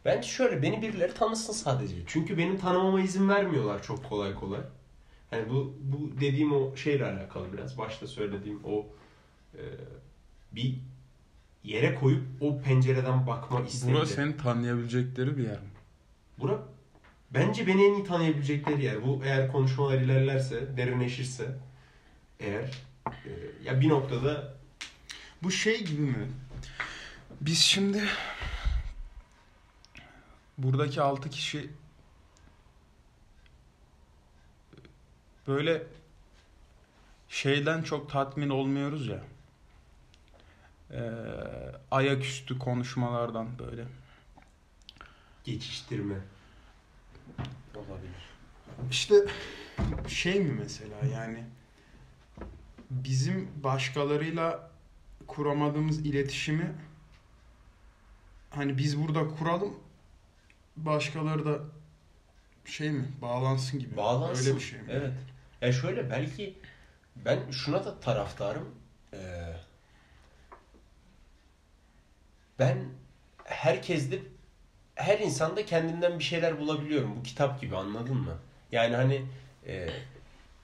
Ben 0.05 0.21
şöyle 0.21 0.63
beni 0.63 0.83
birileri 0.83 1.15
tanısın 1.15 1.53
sadece. 1.53 1.95
Çünkü 2.07 2.39
benim 2.39 2.59
tanımama 2.59 3.01
izin 3.01 3.29
vermiyorlar 3.29 3.83
çok 3.83 4.05
kolay 4.09 4.35
kolay. 4.35 4.61
Yani 5.33 5.51
bu 5.51 5.75
bu 5.81 6.21
dediğim 6.21 6.53
o 6.53 6.77
şeyle 6.77 7.05
alakalı 7.05 7.53
biraz. 7.53 7.79
Başta 7.79 8.07
söylediğim 8.07 8.61
o 8.65 8.87
e, 9.55 9.63
bir 10.53 10.75
yere 11.65 11.95
koyup 11.95 12.23
o 12.41 12.61
pencereden 12.61 13.27
bakma 13.27 13.61
isteği. 13.61 13.95
Burası 13.95 14.15
seni 14.15 14.37
tanıyabilecekleri 14.37 15.37
bir 15.37 15.43
yer 15.43 15.61
mi? 15.61 15.69
Bura 16.39 16.59
bence 17.31 17.67
beni 17.67 17.85
en 17.85 17.95
iyi 17.95 18.05
tanıyabilecekleri 18.05 18.85
yer. 18.85 19.07
Bu 19.07 19.21
eğer 19.25 19.53
konuşmalar 19.53 19.99
ilerlerse, 19.99 20.77
derinleşirse 20.77 21.57
eğer 22.41 22.83
e, 23.07 23.31
ya 23.65 23.81
bir 23.81 23.89
noktada 23.89 24.56
Bu 25.43 25.51
şey 25.51 25.85
gibi 25.85 26.03
mi? 26.03 26.29
Biz 27.41 27.59
şimdi 27.59 28.05
buradaki 30.59 31.03
6 31.03 31.31
kişi 31.31 31.71
böyle 35.47 35.83
şeyden 37.29 37.83
çok 37.83 38.11
tatmin 38.11 38.49
olmuyoruz 38.49 39.09
ya. 39.09 39.25
Ee, 40.91 41.11
ayaküstü 41.91 42.59
konuşmalardan 42.59 43.59
böyle. 43.59 43.85
geçiştirme 45.45 46.17
olabilir. 47.75 48.31
İşte 48.91 49.15
şey 50.09 50.41
mi 50.41 50.53
mesela 50.59 50.97
yani 51.15 51.45
bizim 52.91 53.49
başkalarıyla 53.65 54.71
kuramadığımız 55.27 55.99
iletişimi 56.07 56.75
hani 58.51 58.79
biz 58.79 59.03
burada 59.03 59.29
kuralım 59.29 59.77
başkaları 60.77 61.45
da 61.45 61.59
şey 62.65 62.91
mi 62.91 63.09
bağlansın 63.23 63.79
gibi. 63.81 63.97
Bağlansın. 63.97 64.47
Öyle 64.47 64.57
bir 64.57 64.65
şey 64.65 64.79
mi? 64.81 64.87
Evet. 64.91 65.13
Ya 65.61 65.73
şöyle 65.73 66.11
belki 66.11 66.59
ben 67.17 67.51
şuna 67.51 67.85
da 67.85 68.01
taraftarım. 68.01 68.75
Ee, 69.13 69.19
ben 72.59 72.79
herkeste 73.45 74.19
her 74.95 75.19
insanda 75.19 75.65
kendinden 75.65 76.19
bir 76.19 76.25
şeyler 76.25 76.61
bulabiliyorum. 76.61 77.17
Bu 77.17 77.23
kitap 77.23 77.61
gibi 77.61 77.77
anladın 77.77 78.17
mı? 78.17 78.39
Yani 78.73 78.97
hani 78.97 79.23
e, 79.67 79.89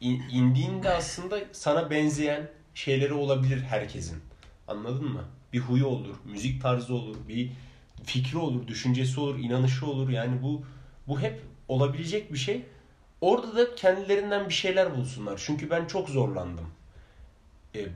in- 0.00 0.22
indiğinde 0.30 0.90
aslında 0.90 1.38
sana 1.52 1.90
benzeyen 1.90 2.50
şeyleri 2.74 3.12
olabilir 3.14 3.62
herkesin. 3.62 4.22
Anladın 4.68 5.04
mı? 5.12 5.24
Bir 5.52 5.60
huyu 5.60 5.86
olur, 5.86 6.14
müzik 6.24 6.62
tarzı 6.62 6.94
olur, 6.94 7.16
bir 7.28 7.52
fikri 8.04 8.38
olur, 8.38 8.66
düşüncesi 8.66 9.20
olur, 9.20 9.38
inanışı 9.38 9.86
olur. 9.86 10.08
Yani 10.08 10.42
bu 10.42 10.64
bu 11.08 11.20
hep 11.20 11.40
olabilecek 11.68 12.32
bir 12.32 12.38
şey. 12.38 12.64
Orada 13.20 13.56
da 13.56 13.74
kendilerinden 13.74 14.48
bir 14.48 14.54
şeyler 14.54 14.96
bulsunlar. 14.96 15.42
Çünkü 15.46 15.70
ben 15.70 15.86
çok 15.86 16.08
zorlandım. 16.08 16.66
E, 17.74 17.86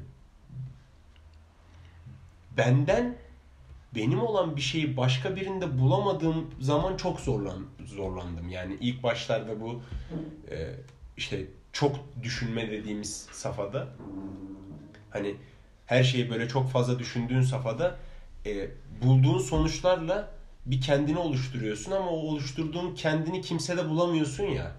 benden 2.56 3.16
benim 3.94 4.20
olan 4.22 4.56
bir 4.56 4.60
şeyi 4.60 4.96
başka 4.96 5.36
birinde 5.36 5.78
bulamadığım 5.78 6.50
zaman 6.60 6.96
çok 6.96 7.20
zorlan 7.20 7.66
zorlandım. 7.86 8.48
Yani 8.48 8.76
ilk 8.80 9.02
başlarda 9.02 9.60
bu 9.60 9.82
e, 10.50 10.74
işte 11.16 11.46
çok 11.72 11.96
düşünme 12.22 12.70
dediğimiz 12.70 13.28
safhada 13.32 13.88
hani 15.10 15.36
her 15.86 16.04
şeyi 16.04 16.30
böyle 16.30 16.48
çok 16.48 16.70
fazla 16.70 16.98
düşündüğün 16.98 17.42
safhada 17.42 17.96
e, 18.46 18.68
bulduğun 19.02 19.38
sonuçlarla 19.38 20.28
bir 20.66 20.80
kendini 20.80 21.18
oluşturuyorsun 21.18 21.92
ama 21.92 22.10
o 22.10 22.16
oluşturduğun 22.16 22.94
kendini 22.94 23.40
kimsede 23.40 23.88
bulamıyorsun 23.88 24.44
ya. 24.44 24.72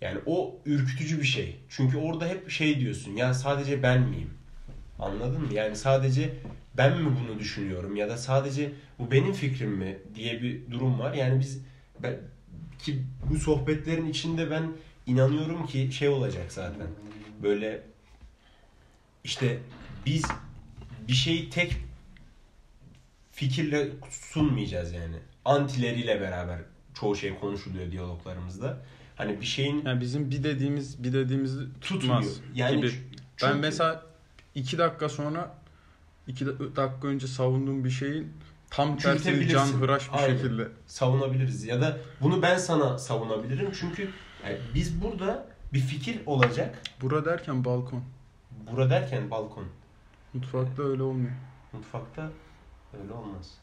Yani 0.00 0.18
o 0.26 0.56
ürkütücü 0.66 1.18
bir 1.18 1.26
şey. 1.26 1.56
Çünkü 1.68 1.98
orada 1.98 2.26
hep 2.26 2.50
şey 2.50 2.80
diyorsun. 2.80 3.16
Ya 3.16 3.34
sadece 3.34 3.82
ben 3.82 4.00
miyim? 4.00 4.30
Anladın 4.98 5.40
mı? 5.42 5.54
Yani 5.54 5.76
sadece 5.76 6.34
ben 6.76 6.98
mi 6.98 7.16
bunu 7.20 7.38
düşünüyorum 7.38 7.96
ya 7.96 8.08
da 8.08 8.16
sadece 8.16 8.72
bu 8.98 9.10
benim 9.10 9.32
fikrim 9.32 9.70
mi 9.70 9.98
diye 10.14 10.42
bir 10.42 10.70
durum 10.70 10.98
var. 10.98 11.14
Yani 11.14 11.40
biz 11.40 11.60
ben, 12.02 12.16
ki 12.78 13.02
bu 13.30 13.38
sohbetlerin 13.38 14.06
içinde 14.06 14.50
ben 14.50 14.72
inanıyorum 15.06 15.66
ki 15.66 15.92
şey 15.92 16.08
olacak 16.08 16.52
zaten. 16.52 16.86
Böyle 17.42 17.82
işte 19.24 19.58
biz 20.06 20.24
bir 21.08 21.12
şeyi 21.12 21.50
tek 21.50 21.76
fikirle 23.32 23.88
sunmayacağız 24.10 24.92
yani. 24.92 25.16
Antileriyle 25.44 26.20
beraber 26.20 26.58
çoğu 26.94 27.16
şey 27.16 27.34
konuşuluyor 27.38 27.90
diyaloglarımızda. 27.90 28.78
Hani 29.16 29.40
bir 29.40 29.46
şeyin 29.46 29.82
Yani 29.86 30.00
bizim 30.00 30.30
bir 30.30 30.44
dediğimiz 30.44 31.04
bir 31.04 31.12
dediğimizi 31.12 31.58
tutmaz 31.80 32.24
tutmuyor. 32.24 32.32
Yani 32.54 32.76
gibi. 32.76 32.90
çünkü- 32.90 33.02
Ben 33.42 33.56
mesela 33.56 34.02
iki 34.54 34.78
dakika 34.78 35.08
sonra 35.08 35.54
iki 36.26 36.46
da- 36.46 36.76
dakika 36.76 37.08
önce 37.08 37.26
savunduğum 37.26 37.84
bir 37.84 37.90
şeyin 37.90 38.32
tam 38.70 38.96
tersini 38.98 39.22
Çürütebilirsin. 39.22 39.54
can 39.54 39.66
hıraş 39.80 40.08
bir 40.12 40.18
Aynen. 40.18 40.36
şekilde. 40.36 40.68
savunabiliriz 40.86 41.64
ya 41.64 41.80
da 41.80 41.98
bunu 42.20 42.42
ben 42.42 42.56
sana 42.58 42.98
savunabilirim 42.98 43.72
çünkü 43.80 44.10
yani 44.44 44.58
biz 44.74 45.02
burada 45.02 45.46
bir 45.72 45.80
fikir 45.80 46.18
olacak. 46.26 46.78
Bura 47.00 47.24
derken 47.24 47.64
balkon. 47.64 48.02
Bura 48.72 48.90
derken 48.90 49.30
balkon. 49.30 49.64
Mutfakta 50.34 50.82
öyle 50.82 51.02
olmuyor. 51.02 51.32
Mutfakta 51.72 52.30
öyle 53.02 53.12
olmaz. 53.12 53.54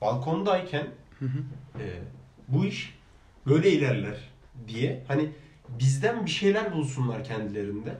Balkondayken 0.00 0.86
Hı 1.18 1.24
hı. 1.26 1.38
e, 1.82 2.02
bu 2.48 2.64
iş 2.64 2.98
böyle 3.46 3.70
ilerler 3.72 4.30
diye 4.68 5.04
hani 5.08 5.32
bizden 5.68 6.24
bir 6.26 6.30
şeyler 6.30 6.72
bulsunlar 6.72 7.24
kendilerinde. 7.24 7.98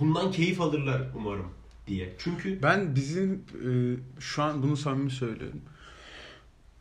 Bundan 0.00 0.30
keyif 0.30 0.60
alırlar 0.60 1.02
umarım 1.14 1.50
diye. 1.86 2.14
Çünkü 2.18 2.62
Ben 2.62 2.94
bizim 2.94 3.32
e, 3.34 3.70
şu 4.20 4.42
an 4.42 4.62
bunu 4.62 4.76
samimi 4.76 5.10
söylüyorum. 5.10 5.60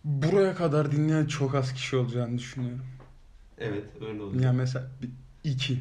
Buraya 0.03 0.55
kadar 0.55 0.91
dinleyen 0.91 1.25
çok 1.25 1.55
az 1.55 1.73
kişi 1.73 1.95
olacağını 1.97 2.37
düşünüyorum. 2.37 2.85
evet 3.57 3.85
öyle 4.01 4.21
oluyor. 4.21 4.43
Yani 4.43 4.57
mesela 4.57 4.87
bir- 5.01 5.09
iki. 5.51 5.79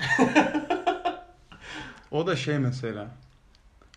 o 2.10 2.26
da 2.26 2.36
şey 2.36 2.58
mesela. 2.58 3.10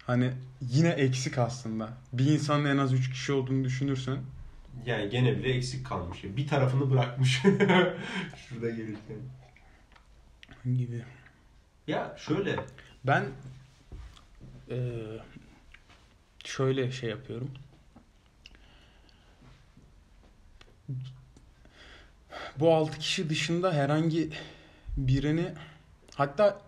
Hani 0.08 0.32
yine 0.62 0.89
eksik 0.89 1.38
aslında. 1.38 1.89
Bir 2.13 2.26
insanın 2.26 2.65
en 2.65 2.78
az 2.78 2.93
üç 2.93 3.10
kişi 3.10 3.34
olduğunu 3.34 3.63
düşünürsen. 3.63 4.17
Yani 4.86 5.10
gene 5.10 5.38
bile 5.38 5.54
eksik 5.54 5.86
kalmış. 5.86 6.23
Bir 6.23 6.47
tarafını 6.47 6.91
bırakmış. 6.91 7.41
Şurada 8.49 8.69
gelirken. 8.69 9.17
Gibi. 10.65 11.04
Ya 11.88 12.15
şöyle 12.17 12.56
Ben 13.04 13.26
e, 14.69 14.78
şöyle 16.45 16.91
şey 16.91 17.10
yapıyorum. 17.10 17.52
Bu 22.60 22.73
altı 22.73 22.99
kişi 22.99 23.30
dışında 23.30 23.73
herhangi 23.73 24.30
birini 24.97 25.54
hatta 26.15 26.62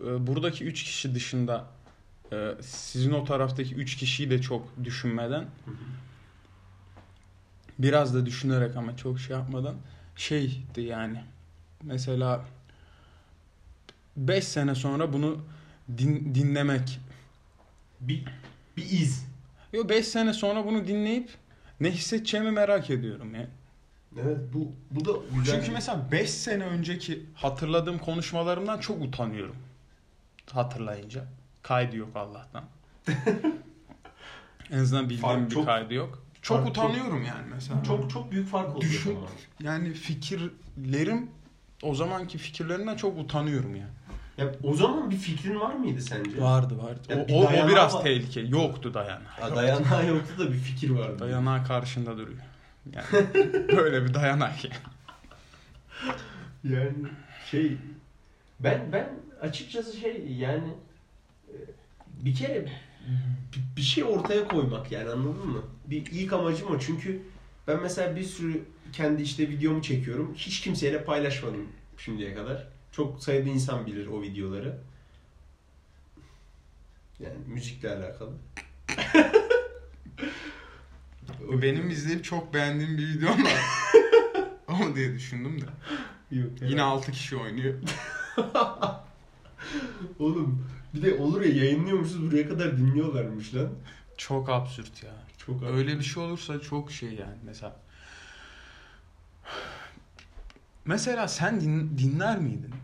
buradaki 0.00 0.64
üç 0.64 0.84
kişi 0.84 1.14
dışında 1.14 1.64
e, 2.32 2.54
sizin 2.60 3.12
o 3.12 3.24
taraftaki 3.24 3.74
üç 3.74 3.96
kişiyi 3.96 4.30
de 4.30 4.40
çok 4.40 4.84
düşünmeden 4.84 5.46
biraz 7.78 8.14
da 8.14 8.26
düşünerek 8.26 8.76
ama 8.76 8.96
çok 8.96 9.20
şey 9.20 9.36
yapmadan 9.36 9.74
şeydi 10.16 10.80
yani 10.80 11.24
mesela 11.82 12.44
5 14.16 14.44
sene 14.44 14.74
sonra 14.74 15.12
bunu 15.12 15.40
din- 15.98 16.34
dinlemek. 16.34 17.00
bir 18.00 18.24
bir 18.76 18.82
iz. 18.84 19.24
Yo 19.72 19.88
5 19.88 20.08
sene 20.08 20.32
sonra 20.32 20.64
bunu 20.66 20.86
dinleyip 20.86 21.30
ne 21.80 21.90
hissedeceğimi 21.90 22.50
merak 22.50 22.90
ediyorum 22.90 23.34
ya. 23.34 23.46
Evet 24.22 24.38
bu 24.54 24.72
bu 24.90 25.04
da 25.04 25.12
güzel. 25.38 25.54
Çünkü 25.60 25.72
mesela 25.72 26.08
5 26.12 26.30
sene 26.30 26.64
önceki 26.64 27.26
hatırladığım 27.34 27.98
konuşmalarımdan 27.98 28.78
çok 28.78 29.02
utanıyorum. 29.02 29.56
Hatırlayınca. 30.52 31.24
Kaydı 31.62 31.96
yok 31.96 32.08
Allah'tan. 32.14 32.64
en 34.70 34.78
azından 34.78 35.04
bildiğim 35.04 35.22
Fark 35.22 35.50
bir 35.50 35.54
çok- 35.54 35.66
kaydı 35.66 35.94
yok. 35.94 36.22
Çok 36.42 36.58
fark 36.58 36.70
utanıyorum 36.70 37.24
yani 37.24 37.46
mesela. 37.54 37.82
çok 37.82 38.10
çok 38.10 38.32
büyük 38.32 38.48
fark 38.48 38.76
oluyor. 38.76 38.92
Düşün-. 38.92 39.18
Yani 39.60 39.92
fikirlerim 39.92 41.30
o 41.82 41.94
zamanki 41.94 42.38
fikirlerimden 42.38 42.96
çok 42.96 43.18
utanıyorum 43.18 43.76
ya. 43.76 43.86
Ya 44.38 44.52
o 44.62 44.74
zaman 44.74 45.10
bir 45.10 45.16
fikrin 45.16 45.60
var 45.60 45.74
mıydı 45.74 46.02
sence? 46.02 46.42
Vardı 46.42 46.78
vardı. 46.82 47.00
Ya 47.08 47.16
O, 47.24 47.28
bir 47.28 47.58
o, 47.58 47.64
o 47.64 47.68
biraz 47.68 47.94
var. 47.94 48.02
tehlikeli. 48.02 48.52
Yoktu 48.52 48.94
dayanağı. 48.94 49.22
Ha, 49.40 49.56
dayanağı 49.56 50.06
yoktu 50.06 50.32
da 50.38 50.52
bir 50.52 50.58
fikir 50.58 50.90
vardı. 50.90 51.18
Dayanağı 51.18 51.64
karşında 51.64 52.18
duruyor. 52.18 52.38
Yani 52.92 53.26
böyle 53.76 54.04
bir 54.04 54.14
dayanak 54.14 54.64
yani. 54.64 54.76
Yani 56.64 56.92
şey 57.50 57.76
ben 58.60 58.92
ben 58.92 59.08
açıkçası 59.40 59.96
şey 59.96 60.26
yani 60.38 60.68
e, 61.48 61.54
bir 62.24 62.34
kere 62.34 62.64
bir- 63.52 63.76
bir 63.76 63.82
şey 63.82 64.04
ortaya 64.04 64.48
koymak 64.48 64.92
yani 64.92 65.10
anladın 65.10 65.46
mı? 65.48 65.62
Bir 65.86 66.06
ilk 66.06 66.32
amacım 66.32 66.70
o 66.70 66.78
çünkü 66.78 67.22
ben 67.66 67.82
mesela 67.82 68.16
bir 68.16 68.22
sürü 68.22 68.62
kendi 68.92 69.22
işte 69.22 69.48
videomu 69.48 69.82
çekiyorum. 69.82 70.34
Hiç 70.34 70.60
kimseyle 70.60 71.04
paylaşmadım 71.04 71.68
şimdiye 71.98 72.34
kadar. 72.34 72.68
Çok 72.92 73.22
sayıda 73.22 73.48
insan 73.50 73.86
bilir 73.86 74.06
o 74.06 74.22
videoları. 74.22 74.78
Yani 77.20 77.34
müzikle 77.46 77.90
alakalı. 77.96 78.32
Benim 81.62 81.90
izleyip 81.90 82.24
çok 82.24 82.54
beğendiğim 82.54 82.98
bir 82.98 83.08
videom 83.08 83.44
var. 83.44 83.60
Ama 84.68 84.94
diye 84.96 85.14
düşündüm 85.14 85.60
de. 85.60 85.64
Yok, 86.36 86.50
Yine 86.62 86.82
6 86.82 87.12
kişi 87.12 87.36
oynuyor. 87.36 87.74
Oğlum 90.18 90.66
bir 90.94 91.02
de 91.02 91.14
olur 91.14 91.40
ya 91.40 91.64
yayınlıyormuşuz 91.64 92.26
buraya 92.26 92.48
kadar 92.48 92.78
dinliyorlarmış 92.78 93.54
lan. 93.54 93.68
Çok 94.16 94.48
absürt 94.48 95.02
ya. 95.02 95.10
Çok 95.46 95.62
Öyle 95.62 95.98
bir 95.98 96.04
şey 96.04 96.22
olursa 96.22 96.60
çok 96.60 96.92
şey 96.92 97.08
yani 97.14 97.36
mesela. 97.44 97.76
Mesela 100.84 101.28
sen 101.28 101.60
din- 101.60 101.98
dinler 101.98 102.38
miydin? 102.38 102.74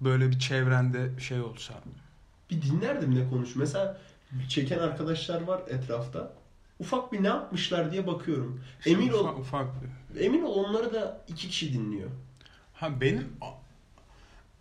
Böyle 0.00 0.30
bir 0.30 0.38
çevrende 0.38 1.20
şey 1.20 1.40
olsa. 1.40 1.74
Bir 2.50 2.62
dinlerdim 2.62 3.14
ne 3.14 3.28
konuş. 3.30 3.56
Mesela 3.56 3.98
çeken 4.48 4.78
arkadaşlar 4.78 5.42
var 5.42 5.62
etrafta. 5.68 6.32
Ufak 6.78 7.12
bir 7.12 7.22
ne 7.22 7.26
yapmışlar 7.26 7.92
diye 7.92 8.06
bakıyorum. 8.06 8.60
Emin 8.86 9.08
ol, 9.12 9.20
ufak, 9.20 9.38
ufak 9.38 9.66
bir. 9.82 10.20
emin 10.20 10.42
ol 10.42 10.54
onları 10.64 10.94
da 10.94 11.24
iki 11.28 11.48
kişi 11.48 11.72
dinliyor. 11.72 12.10
Ha 12.74 13.00
benim 13.00 13.28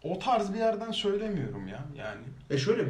o 0.04 0.20
tarz 0.20 0.54
bir 0.54 0.58
yerden 0.58 0.92
söylemiyorum 0.92 1.68
ya 1.68 1.86
yani. 1.96 2.22
E 2.50 2.58
şöyle 2.58 2.84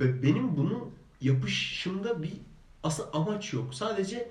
be- 0.00 0.22
benim 0.22 0.56
bunu 0.56 0.90
yapışımda 1.20 2.22
bir 2.22 2.32
aslında 2.82 3.12
amaç 3.12 3.52
yok. 3.52 3.74
Sadece 3.74 4.30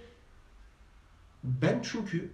ben 1.43 1.81
çünkü 1.83 2.31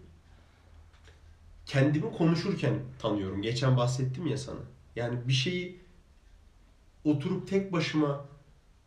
kendimi 1.65 2.11
konuşurken 2.11 2.79
tanıyorum. 2.99 3.41
Geçen 3.41 3.77
bahsettim 3.77 4.27
ya 4.27 4.37
sana. 4.37 4.59
Yani 4.95 5.27
bir 5.27 5.33
şeyi 5.33 5.81
oturup 7.03 7.47
tek 7.47 7.73
başıma 7.73 8.25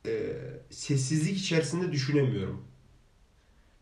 e, 0.07 0.33
sessizlik 0.71 1.39
içerisinde 1.39 1.93
düşünemiyorum. 1.93 2.65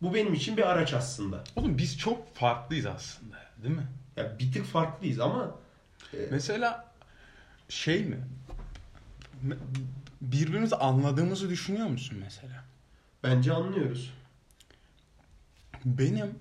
Bu 0.03 0.15
benim 0.15 0.35
için 0.35 0.57
bir 0.57 0.71
araç 0.71 0.95
aslında. 0.95 1.45
Oğlum 1.57 1.79
biz 1.79 1.99
çok 1.99 2.35
farklıyız 2.35 2.87
aslında 2.87 3.37
değil 3.63 3.75
mi? 3.75 3.87
Ya 4.17 4.39
bir 4.39 4.53
tık 4.53 4.65
farklıyız 4.65 5.21
ama 5.21 5.57
Mesela 6.31 6.93
şey 7.69 8.05
mi? 8.05 8.19
Birbirimizi 10.21 10.77
anladığımızı 10.77 11.51
düşünüyor 11.51 11.87
musun 11.87 12.19
mesela? 12.21 12.65
bence 13.25 13.53
anlıyoruz. 13.53 14.13
Benim 15.85 16.39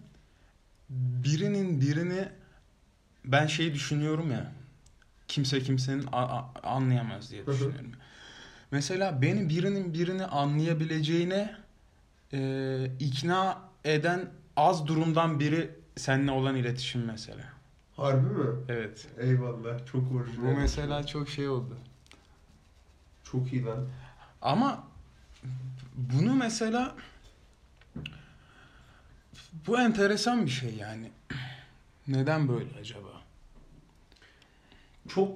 birinin 0.90 1.82
birini 1.82 2.30
ben 3.26 3.48
şey 3.48 3.74
düşünüyorum 3.74 4.32
ya. 4.32 4.52
Kimse 5.28 5.60
kimsenin 5.64 6.06
anlayamaz 6.64 7.32
diye 7.32 7.42
Hı 7.42 7.52
hı. 7.52 7.54
düşünüyorum. 7.56 7.92
Mesela 8.72 9.22
beni 9.22 9.50
birinin 9.50 9.94
birini 9.94 10.26
anlayabileceğine 10.26 11.56
e, 12.34 12.86
ikna 13.00 13.62
eden 13.86 14.30
az 14.58 14.88
durumdan 14.88 15.40
biri 15.40 15.72
seninle 15.98 16.32
olan 16.32 16.56
iletişim 16.56 17.06
mesela. 17.06 17.44
Harbi 17.98 18.28
mi? 18.28 18.46
Evet. 18.70 19.08
Eyvallah. 19.20 19.86
Çok 19.92 20.12
orijinal. 20.16 20.44
Bu 20.44 20.58
mesela 20.58 21.06
çok 21.08 21.30
şey 21.30 21.50
oldu. 21.50 21.78
Çok 23.24 23.54
iyi 23.54 23.66
lan. 23.66 23.88
Ama 24.42 24.84
bunu 25.96 26.36
mesela 26.36 26.96
bu 29.68 29.82
enteresan 29.82 30.46
bir 30.46 30.52
şey 30.52 30.76
yani. 30.76 31.12
Neden 32.08 32.48
böyle 32.48 32.80
acaba? 32.80 33.08
Çok 35.08 35.32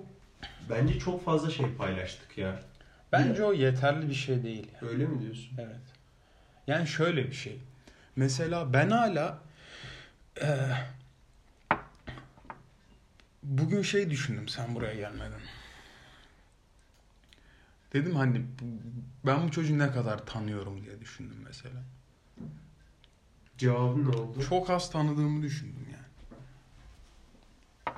bence 0.70 1.00
çok 1.00 1.26
fazla 1.26 1.50
şey 1.50 1.74
paylaştık 1.76 2.38
ya. 2.38 2.60
Bence 3.12 3.44
o 3.44 3.54
yeterli 3.54 4.10
bir 4.10 4.14
şey 4.14 4.44
değil. 4.44 4.68
Yani. 4.82 4.92
Öyle 4.92 5.06
mi 5.06 5.22
diyorsun? 5.22 5.52
Evet. 5.60 5.80
Yani 6.68 6.88
şöyle 6.88 7.28
bir 7.28 7.34
şey. 7.36 7.60
Mesela 8.16 8.74
ben 8.74 8.90
hala 8.90 9.40
eee, 10.42 10.78
bugün 13.48 13.82
şey 13.82 14.10
düşündüm 14.10 14.48
sen 14.48 14.76
buraya 14.76 14.96
gelmeden. 14.96 15.40
Dedim 17.94 18.16
hani 18.16 18.42
ben 19.26 19.48
bu 19.48 19.52
çocuğu 19.52 19.78
ne 19.80 19.92
kadar 19.92 20.26
tanıyorum 20.26 20.84
diye 20.84 21.02
düşündüm 21.02 21.38
mesela. 21.46 21.84
Cevabın 23.58 24.06
ne 24.06 24.10
oldu? 24.18 24.44
Çok 24.50 24.70
az 24.70 24.92
tanıdığımı 24.92 25.42
düşündüm 25.42 25.88
yani. 25.92 26.08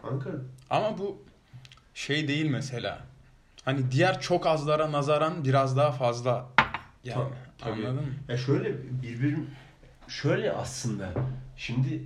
Kanka 0.01 0.29
Ama 0.69 0.97
bu 0.97 1.23
şey 1.93 2.27
değil 2.27 2.49
mesela. 2.49 3.05
Hani 3.65 3.91
diğer 3.91 4.21
çok 4.21 4.47
azlara 4.47 4.91
nazaran 4.91 5.45
biraz 5.45 5.77
daha 5.77 5.91
fazla 5.91 6.49
yani. 7.03 7.15
Ta- 7.15 7.29
tabii. 7.57 7.87
Anladın 7.87 8.05
mı? 8.05 8.13
ya 8.27 8.37
şöyle 8.37 9.01
birbirim 9.01 9.49
şöyle 10.07 10.51
aslında 10.53 11.13
şimdi 11.57 12.03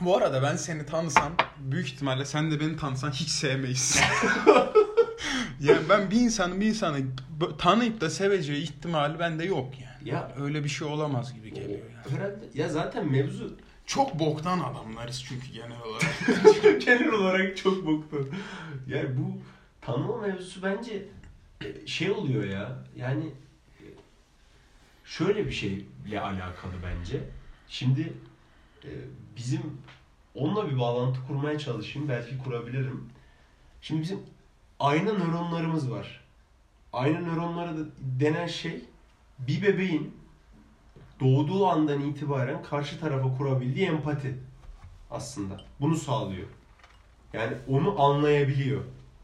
Bu 0.00 0.16
arada 0.16 0.42
ben 0.42 0.56
seni 0.56 0.86
tanısam 0.86 1.32
büyük 1.58 1.86
ihtimalle 1.86 2.24
sen 2.24 2.50
de 2.50 2.60
beni 2.60 2.76
tanısan 2.76 3.10
hiç 3.10 3.28
sevmeyiz. 3.28 4.00
yani 5.60 5.88
ben 5.88 6.10
bir 6.10 6.20
insanın 6.20 6.60
bir 6.60 6.66
insanı 6.66 6.98
tanıyıp 7.58 8.00
da 8.00 8.10
seveceği 8.10 8.62
ihtimali 8.62 9.18
bende 9.18 9.44
yok 9.44 9.74
yani. 9.80 10.08
Ya- 10.08 10.32
öyle 10.40 10.64
bir 10.64 10.68
şey 10.68 10.88
olamaz 10.88 11.34
gibi 11.34 11.52
geliyor 11.54 11.80
yani. 11.94 12.16
herhalde 12.16 12.44
ya 12.54 12.68
zaten 12.68 13.10
mevzu 13.12 13.56
Çok 13.86 14.18
boktan 14.18 14.58
adamlarız 14.60 15.24
çünkü 15.28 15.52
genel 15.52 15.80
olarak. 15.82 16.80
genel 16.86 17.12
olarak 17.12 17.56
çok 17.56 17.86
boktu. 17.86 18.28
Yani 18.88 19.08
bu 19.18 19.38
tanıma 19.80 20.16
mevzusu 20.16 20.62
bence 20.62 21.08
e, 21.64 21.86
şey 21.86 22.10
oluyor 22.10 22.44
ya. 22.44 22.78
Yani 22.96 23.24
e, 23.80 23.84
şöyle 25.04 25.46
bir 25.46 25.52
şeyle 25.52 26.20
alakalı 26.20 26.72
bence. 26.84 27.20
Şimdi 27.68 28.12
bizim 29.36 29.62
onunla 30.34 30.70
bir 30.70 30.78
bağlantı 30.78 31.20
kurmaya 31.26 31.58
çalışayım. 31.58 32.08
Belki 32.08 32.38
kurabilirim. 32.38 33.08
Şimdi 33.80 34.02
bizim 34.02 34.20
ayna 34.80 35.12
nöronlarımız 35.12 35.90
var. 35.90 36.24
Ayna 36.92 37.20
nöronları 37.20 37.88
denen 37.98 38.46
şey 38.46 38.84
bir 39.38 39.62
bebeğin 39.62 40.16
doğduğu 41.20 41.66
andan 41.66 42.00
itibaren 42.00 42.62
karşı 42.62 43.00
tarafa 43.00 43.36
kurabildiği 43.36 43.86
empati 43.86 44.38
aslında. 45.10 45.64
Bunu 45.80 45.96
sağlıyor. 45.96 46.46
Yani 47.32 47.56
onu 47.68 48.02
anlayabiliyor. 48.02 48.82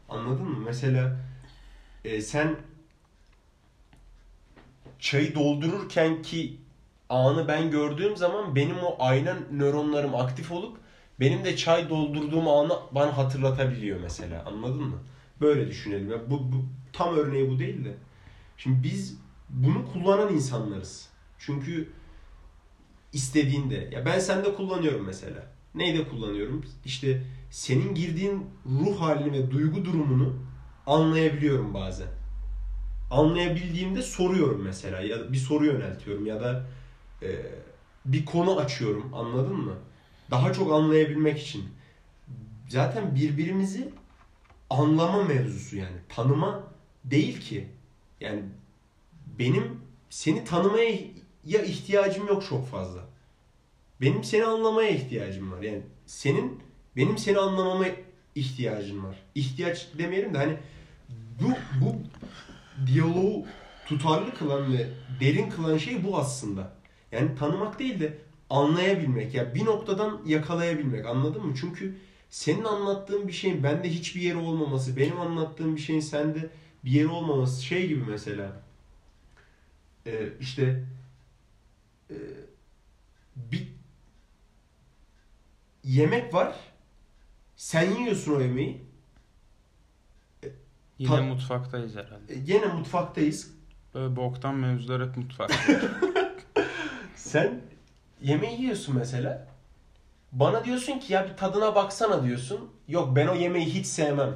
Anladın 0.09 0.45
mı? 0.45 0.57
Mesela 0.65 1.19
e, 2.05 2.21
sen 2.21 2.55
çayı 4.99 5.35
doldururken 5.35 6.21
ki 6.21 6.57
anı 7.13 7.47
ben 7.47 7.71
gördüğüm 7.71 8.17
zaman 8.17 8.55
benim 8.55 8.77
o 8.77 8.95
ayna 8.99 9.37
nöronlarım 9.51 10.15
aktif 10.15 10.51
olup 10.51 10.77
benim 11.19 11.45
de 11.45 11.55
çay 11.55 11.89
doldurduğum 11.89 12.47
anı 12.47 12.73
bana 12.91 13.17
hatırlatabiliyor 13.17 13.99
mesela. 13.99 14.43
Anladın 14.45 14.83
mı? 14.83 14.97
Böyle 15.41 15.67
düşünelim. 15.67 16.11
Ya 16.11 16.29
bu, 16.29 16.51
bu 16.51 16.65
tam 16.93 17.15
örneği 17.15 17.49
bu 17.49 17.59
değil 17.59 17.85
de. 17.85 17.93
Şimdi 18.57 18.83
biz 18.83 19.17
bunu 19.49 19.85
kullanan 19.93 20.33
insanlarız. 20.33 21.09
Çünkü 21.37 21.89
istediğinde 23.13 23.89
ya 23.91 24.05
ben 24.05 24.19
sende 24.19 24.53
kullanıyorum 24.53 25.05
mesela. 25.05 25.45
Neyde 25.75 26.07
kullanıyorum? 26.07 26.65
İşte 26.85 27.23
senin 27.49 27.95
girdiğin 27.95 28.45
ruh 28.65 29.01
halini 29.01 29.33
ve 29.33 29.51
duygu 29.51 29.85
durumunu 29.85 30.33
anlayabiliyorum 30.87 31.73
bazen. 31.73 32.07
Anlayabildiğimde 33.11 34.01
soruyorum 34.01 34.61
mesela 34.61 35.01
ya 35.01 35.31
bir 35.31 35.37
soru 35.37 35.65
yöneltiyorum 35.65 36.25
ya 36.25 36.41
da 36.41 36.65
e, 37.23 37.29
bir 38.05 38.25
konu 38.25 38.57
açıyorum 38.57 39.13
anladın 39.13 39.55
mı? 39.55 39.75
Daha 40.31 40.53
çok 40.53 40.73
anlayabilmek 40.73 41.41
için. 41.41 41.65
Zaten 42.69 43.15
birbirimizi 43.15 43.89
anlama 44.69 45.23
mevzusu 45.23 45.75
yani 45.77 45.97
tanıma 46.09 46.63
değil 47.03 47.41
ki. 47.41 47.67
Yani 48.19 48.41
benim 49.39 49.81
seni 50.09 50.43
tanımaya 50.43 50.99
ya 51.45 51.61
ihtiyacım 51.61 52.27
yok 52.27 52.45
çok 52.49 52.67
fazla. 52.67 52.99
Benim 54.01 54.23
seni 54.23 54.45
anlamaya 54.45 54.89
ihtiyacım 54.89 55.51
var. 55.51 55.61
Yani 55.61 55.81
senin 56.05 56.59
benim 56.95 57.17
seni 57.17 57.37
anlamama 57.37 57.85
ihtiyacın 58.35 59.03
var. 59.03 59.15
İhtiyaç 59.35 59.87
demeyelim 59.97 60.33
de 60.33 60.37
hani 60.37 60.57
bu 61.41 61.49
bu 61.85 61.95
diyaloğu 62.87 63.45
tutarlı 63.87 64.33
kılan 64.33 64.73
ve 64.73 64.87
derin 65.19 65.49
kılan 65.49 65.77
şey 65.77 66.03
bu 66.03 66.17
aslında. 66.17 66.82
Yani 67.13 67.35
tanımak 67.35 67.79
değil 67.79 67.99
de 67.99 68.17
anlayabilmek. 68.49 69.33
Ya 69.33 69.55
bir 69.55 69.65
noktadan 69.65 70.21
yakalayabilmek. 70.25 71.05
Anladın 71.05 71.45
mı? 71.45 71.53
Çünkü 71.59 71.97
senin 72.29 72.63
anlattığın 72.63 73.27
bir 73.27 73.33
şeyin 73.33 73.63
bende 73.63 73.89
hiçbir 73.89 74.21
yeri 74.21 74.37
olmaması, 74.37 74.97
benim 74.97 75.19
anlattığım 75.19 75.75
bir 75.75 75.81
şeyin 75.81 75.99
sende 75.99 76.49
bir 76.85 76.91
yeri 76.91 77.07
olmaması 77.07 77.63
şey 77.63 77.87
gibi 77.87 78.03
mesela. 78.09 78.61
Ee, 80.07 80.29
işte 80.39 80.83
e, 82.09 82.15
bir 83.35 83.67
yemek 85.83 86.33
var. 86.33 86.55
Sen 87.55 87.91
yiyorsun 87.91 88.35
o 88.35 88.41
yemeği. 88.41 88.81
Yine 90.97 91.09
Ta- 91.15 91.21
mutfaktayız 91.23 91.95
herhalde. 91.95 92.33
E, 92.33 92.39
Gene 92.39 92.65
mutfaktayız. 92.65 93.53
Böyle 93.93 94.15
boktan 94.15 94.55
mevzular 94.55 95.07
hep 95.09 95.17
mutfak. 95.17 95.51
Sen 97.33 97.61
yemeği 98.21 98.61
yiyorsun 98.61 98.95
mesela. 98.95 99.47
Bana 100.31 100.65
diyorsun 100.65 100.99
ki 100.99 101.13
ya 101.13 101.29
bir 101.29 101.37
tadına 101.37 101.75
baksana 101.75 102.23
diyorsun. 102.23 102.69
Yok 102.87 103.15
ben 103.15 103.27
o 103.27 103.35
yemeği 103.35 103.65
hiç 103.65 103.85
sevmem 103.85 104.35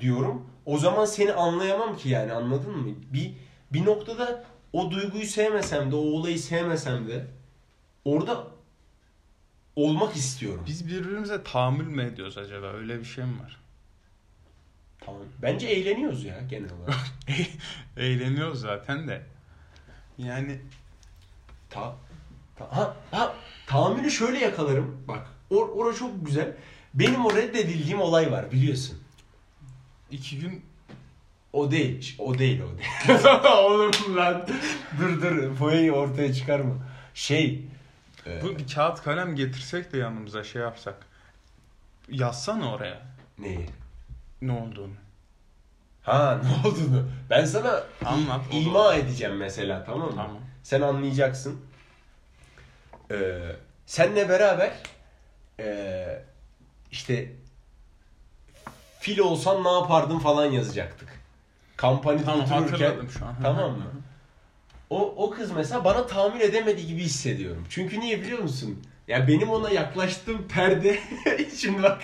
diyorum. 0.00 0.46
o 0.66 0.78
zaman 0.78 1.04
seni 1.04 1.32
anlayamam 1.32 1.96
ki 1.96 2.08
yani 2.08 2.32
anladın 2.32 2.78
mı? 2.78 2.94
Bir 3.12 3.32
bir 3.72 3.86
noktada 3.86 4.44
o 4.72 4.90
duyguyu 4.90 5.26
sevmesem 5.26 5.90
de 5.90 5.96
o 5.96 5.98
olayı 5.98 6.38
sevmesem 6.38 7.08
de 7.08 7.26
orada 8.04 8.46
olmak 9.76 10.16
istiyorum. 10.16 10.64
Biz 10.66 10.86
birbirimize 10.86 11.42
tahammül 11.42 11.86
mü 11.86 12.02
ediyoruz 12.02 12.38
acaba? 12.38 12.66
Öyle 12.66 12.98
bir 12.98 13.04
şey 13.04 13.24
mi 13.24 13.40
var? 13.42 13.60
Tamam. 15.00 15.22
Bence 15.42 15.66
eğleniyoruz 15.66 16.24
ya 16.24 16.40
genel 16.50 16.70
olarak. 16.72 17.06
Eğleniyoruz 17.96 18.60
zaten 18.60 19.08
de. 19.08 19.22
Yani 20.18 20.60
Ta, 21.70 21.80
ta- 21.80 21.96
ha, 22.64 22.96
ha, 23.10 23.34
tahammülü 23.66 24.10
şöyle 24.10 24.38
yakalarım. 24.38 25.02
Bak 25.08 25.26
or, 25.50 25.68
ora 25.68 25.94
çok 25.94 26.26
güzel. 26.26 26.56
Benim 26.94 27.26
o 27.26 27.36
reddedildiğim 27.36 28.00
olay 28.00 28.32
var 28.32 28.52
biliyorsun. 28.52 28.98
iki 30.10 30.38
gün 30.38 30.64
O 31.52 31.70
değil. 31.70 32.16
O 32.18 32.38
değil 32.38 32.62
o 32.62 32.78
değil. 32.78 33.20
Oğlum 33.64 34.16
lan. 34.16 34.46
Dur 35.00 35.22
dur. 35.22 35.54
Foyayı 35.54 35.92
ortaya 35.92 36.34
çıkarma. 36.34 36.74
Şey. 37.14 37.64
e, 38.26 38.42
bu 38.42 38.58
bir 38.58 38.66
kağıt 38.74 39.02
kalem 39.02 39.36
getirsek 39.36 39.92
de 39.92 39.98
yanımıza 39.98 40.44
şey 40.44 40.62
yapsak. 40.62 41.06
Yazsana 42.10 42.72
oraya 42.74 43.02
neyi? 43.38 43.66
ne 44.42 44.52
olduğunu. 44.52 44.94
Ha 46.02 46.40
ne 46.44 46.68
olduğunu. 46.68 47.08
Ben 47.30 47.44
sana 47.44 47.82
Anlat. 48.04 48.40
ima 48.50 48.78
olur. 48.80 48.94
edeceğim 48.94 49.36
mesela 49.36 49.84
tamam 49.84 50.08
mı? 50.08 50.12
Tamam. 50.16 50.38
Sen 50.62 50.80
anlayacaksın. 50.80 51.60
Ee, 53.10 53.38
senle 53.86 54.28
beraber 54.28 54.72
ee, 55.60 56.22
işte 56.90 57.32
fil 59.00 59.18
olsan 59.18 59.64
ne 59.64 59.72
yapardın 59.72 60.18
falan 60.18 60.44
yazacaktık. 60.44 61.08
Kampanada 61.76 62.24
Tamam 62.24 62.46
hatırladım 62.46 63.10
şu 63.10 63.26
an. 63.26 63.34
Tamam 63.42 63.70
mı? 63.70 63.84
O, 64.90 65.14
o 65.16 65.30
kız 65.30 65.50
mesela 65.50 65.84
bana 65.84 66.06
tahammül 66.06 66.40
edemediği 66.40 66.86
gibi 66.86 67.02
hissediyorum. 67.02 67.66
Çünkü 67.70 68.00
niye 68.00 68.20
biliyor 68.20 68.38
musun? 68.38 68.82
Ya 69.08 69.28
benim 69.28 69.50
ona 69.50 69.70
yaklaştığım 69.70 70.48
perde 70.48 70.98
şimdi 71.56 71.82
bak 71.82 72.00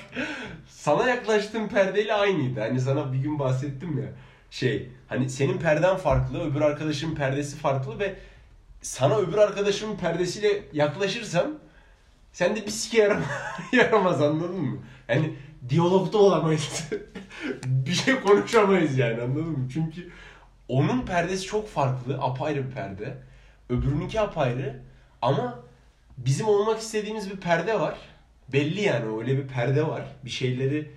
sana 0.68 1.08
yaklaştığım 1.08 1.68
perdeyle 1.68 2.14
aynıydı. 2.14 2.60
Hani 2.60 2.80
sana 2.80 3.12
bir 3.12 3.18
gün 3.18 3.38
bahsettim 3.38 4.02
ya 4.02 4.08
şey 4.50 4.88
hani 5.08 5.30
senin 5.30 5.58
perden 5.58 5.96
farklı 5.96 6.50
öbür 6.50 6.60
arkadaşımın 6.60 7.14
perdesi 7.14 7.56
farklı 7.56 7.98
ve 7.98 8.14
sana 8.84 9.16
öbür 9.16 9.38
arkadaşımın 9.38 9.96
perdesiyle 9.96 10.62
yaklaşırsam 10.72 11.46
sen 12.32 12.56
de 12.56 12.66
bir 12.66 12.70
sike 12.70 13.02
yaram 13.02 13.22
yaramaz 13.72 14.22
anladın 14.22 14.60
mı? 14.60 14.78
Yani 15.08 15.34
diyalogda 15.68 16.18
olamayız. 16.18 16.90
bir 17.64 17.92
şey 17.92 18.20
konuşamayız 18.20 18.98
yani 18.98 19.22
anladın 19.22 19.48
mı? 19.48 19.68
Çünkü 19.72 20.10
onun 20.68 21.06
perdesi 21.06 21.46
çok 21.46 21.68
farklı, 21.68 22.18
apayrı 22.20 22.68
bir 22.68 22.74
perde. 22.74 23.18
Öbürününki 23.68 24.20
apayrı 24.20 24.80
ama 25.22 25.58
bizim 26.18 26.48
olmak 26.48 26.80
istediğimiz 26.80 27.30
bir 27.30 27.36
perde 27.36 27.80
var. 27.80 27.98
Belli 28.52 28.80
yani 28.80 29.16
öyle 29.18 29.38
bir 29.38 29.48
perde 29.48 29.86
var. 29.86 30.02
Bir 30.24 30.30
şeyleri 30.30 30.90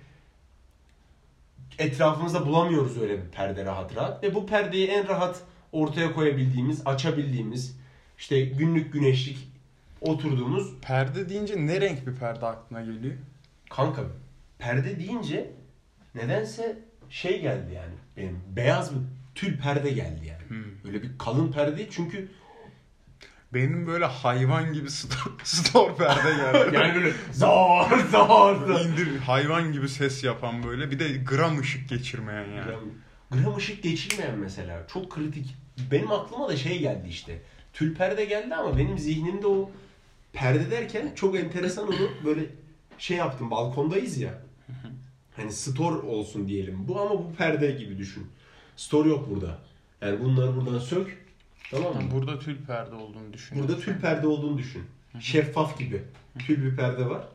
etrafımızda 1.78 2.46
bulamıyoruz 2.46 3.02
öyle 3.02 3.24
bir 3.24 3.30
perde 3.30 3.64
rahat 3.64 3.96
rahat. 3.96 4.22
Ve 4.22 4.34
bu 4.34 4.46
perdeyi 4.46 4.88
en 4.88 5.08
rahat 5.08 5.42
ortaya 5.72 6.12
koyabildiğimiz, 6.12 6.82
açabildiğimiz, 6.84 7.76
işte 8.18 8.40
günlük 8.40 8.92
güneşlik 8.92 9.48
oturduğumuz 10.00 10.74
Perde 10.82 11.28
deyince 11.28 11.66
ne 11.66 11.80
renk 11.80 12.06
bir 12.06 12.14
perde 12.14 12.46
aklına 12.46 12.80
geliyor? 12.80 13.14
kanka 13.70 14.02
perde 14.58 14.98
deyince 14.98 15.50
nedense 16.14 16.78
şey 17.10 17.42
geldi 17.42 17.74
yani 17.74 17.94
benim 18.16 18.40
beyaz 18.56 18.94
bir 18.94 19.00
tül 19.34 19.58
perde 19.58 19.90
geldi 19.90 20.26
yani. 20.26 20.48
Hmm. 20.48 20.86
Öyle 20.86 21.02
bir 21.02 21.18
kalın 21.18 21.52
perde 21.52 21.76
değil 21.76 21.88
çünkü 21.90 22.28
Benim 23.54 23.86
böyle 23.86 24.04
hayvan 24.04 24.72
gibi 24.72 24.90
store, 24.90 25.34
store 25.44 25.94
perde 25.94 26.36
geldi. 26.36 26.74
yani 26.76 26.94
böyle 26.94 27.12
zor 27.32 27.98
zor 28.10 28.66
zor. 28.66 28.80
İndir 28.80 29.18
hayvan 29.18 29.72
gibi 29.72 29.88
ses 29.88 30.24
yapan 30.24 30.62
böyle 30.62 30.90
bir 30.90 30.98
de 30.98 31.08
gram 31.16 31.60
ışık 31.60 31.88
geçirmeyen 31.88 32.48
yani. 32.48 32.64
Gram, 32.64 32.80
gram 33.30 33.56
ışık 33.56 33.82
geçirmeyen 33.82 34.38
mesela 34.38 34.86
çok 34.92 35.10
kritik. 35.10 35.54
Benim 35.90 36.12
aklıma 36.12 36.48
da 36.48 36.56
şey 36.56 36.78
geldi 36.78 37.08
işte. 37.08 37.42
Tül 37.72 37.94
perde 37.94 38.24
geldi 38.24 38.54
ama 38.54 38.78
benim 38.78 38.98
zihnimde 38.98 39.46
o 39.46 39.70
perde 40.32 40.70
derken 40.70 41.12
çok 41.14 41.36
enteresan 41.36 41.88
onu 41.88 42.10
böyle 42.24 42.46
şey 42.98 43.16
yaptım. 43.16 43.50
Balkondayız 43.50 44.18
ya. 44.18 44.42
Hani 45.36 45.52
store 45.52 45.98
olsun 45.98 46.48
diyelim. 46.48 46.88
Bu 46.88 47.00
ama 47.00 47.10
bu 47.10 47.32
perde 47.38 47.70
gibi 47.70 47.98
düşün. 47.98 48.26
Store 48.76 49.08
yok 49.08 49.30
burada. 49.30 49.58
Yani 50.02 50.24
bunları 50.24 50.56
buradan 50.56 50.78
sök. 50.78 51.26
Tamam 51.70 51.94
mı? 51.94 52.10
Burada 52.12 52.38
tül 52.38 52.56
perde 52.66 52.94
olduğunu 52.94 53.32
düşünüyorum. 53.32 53.68
Burada 53.68 53.82
tül 53.82 54.00
perde 54.00 54.26
olduğunu 54.26 54.58
düşün. 54.58 54.82
Şeffaf 55.20 55.78
gibi. 55.78 56.02
Tül 56.38 56.64
bir 56.64 56.76
perde 56.76 57.06
var. 57.06 57.28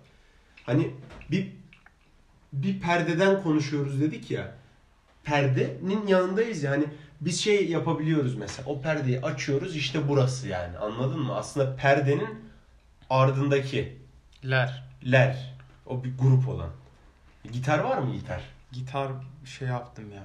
Hani 0.64 0.92
bir 1.32 1.52
bir 2.54 2.80
perdeden 2.80 3.44
konuşuyoruz 3.44 4.02
dedik 4.02 4.32
ya. 4.32 4.56
Perdenin 5.24 6.08
yanındayız 6.08 6.64
ya. 6.64 6.72
Hani 6.72 6.86
biz 7.22 7.42
şey 7.42 7.70
yapabiliyoruz 7.70 8.36
mesela. 8.36 8.70
O 8.70 8.82
perdeyi 8.82 9.22
açıyoruz 9.22 9.76
işte 9.76 10.08
burası 10.10 10.48
yani. 10.48 10.78
Anladın 10.78 11.20
mı? 11.20 11.36
Aslında 11.36 11.76
perdenin 11.76 12.30
ardındaki 13.10 13.98
Ler. 14.50 14.84
ler. 15.12 15.54
O 15.86 16.04
bir 16.04 16.18
grup 16.18 16.50
olan. 16.50 16.70
Gitar 17.52 17.80
var 17.80 17.98
mı 17.98 18.14
gitar? 18.14 18.42
Gitar 18.72 19.12
şey 19.46 19.68
yaptım 19.68 20.12
ya. 20.12 20.24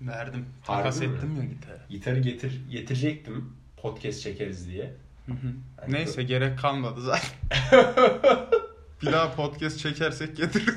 Verdim. 0.00 0.46
Harbi 0.62 0.82
Takas 0.82 1.00
mi? 1.00 1.06
ettim 1.06 1.36
ya 1.36 1.44
gitarı. 1.44 1.80
Gitarı 1.90 2.18
getir 2.20 2.60
getirecektim. 2.70 3.52
Podcast 3.76 4.22
çekeriz 4.22 4.68
diye. 4.68 4.94
Hı 5.26 5.32
hı. 5.32 5.52
Hani 5.80 5.92
Neyse 5.94 6.22
gerek 6.22 6.58
kalmadı 6.58 7.00
zaten. 7.02 7.30
bir 9.02 9.12
daha 9.12 9.34
podcast 9.34 9.78
çekersek 9.78 10.36
getir. 10.36 10.64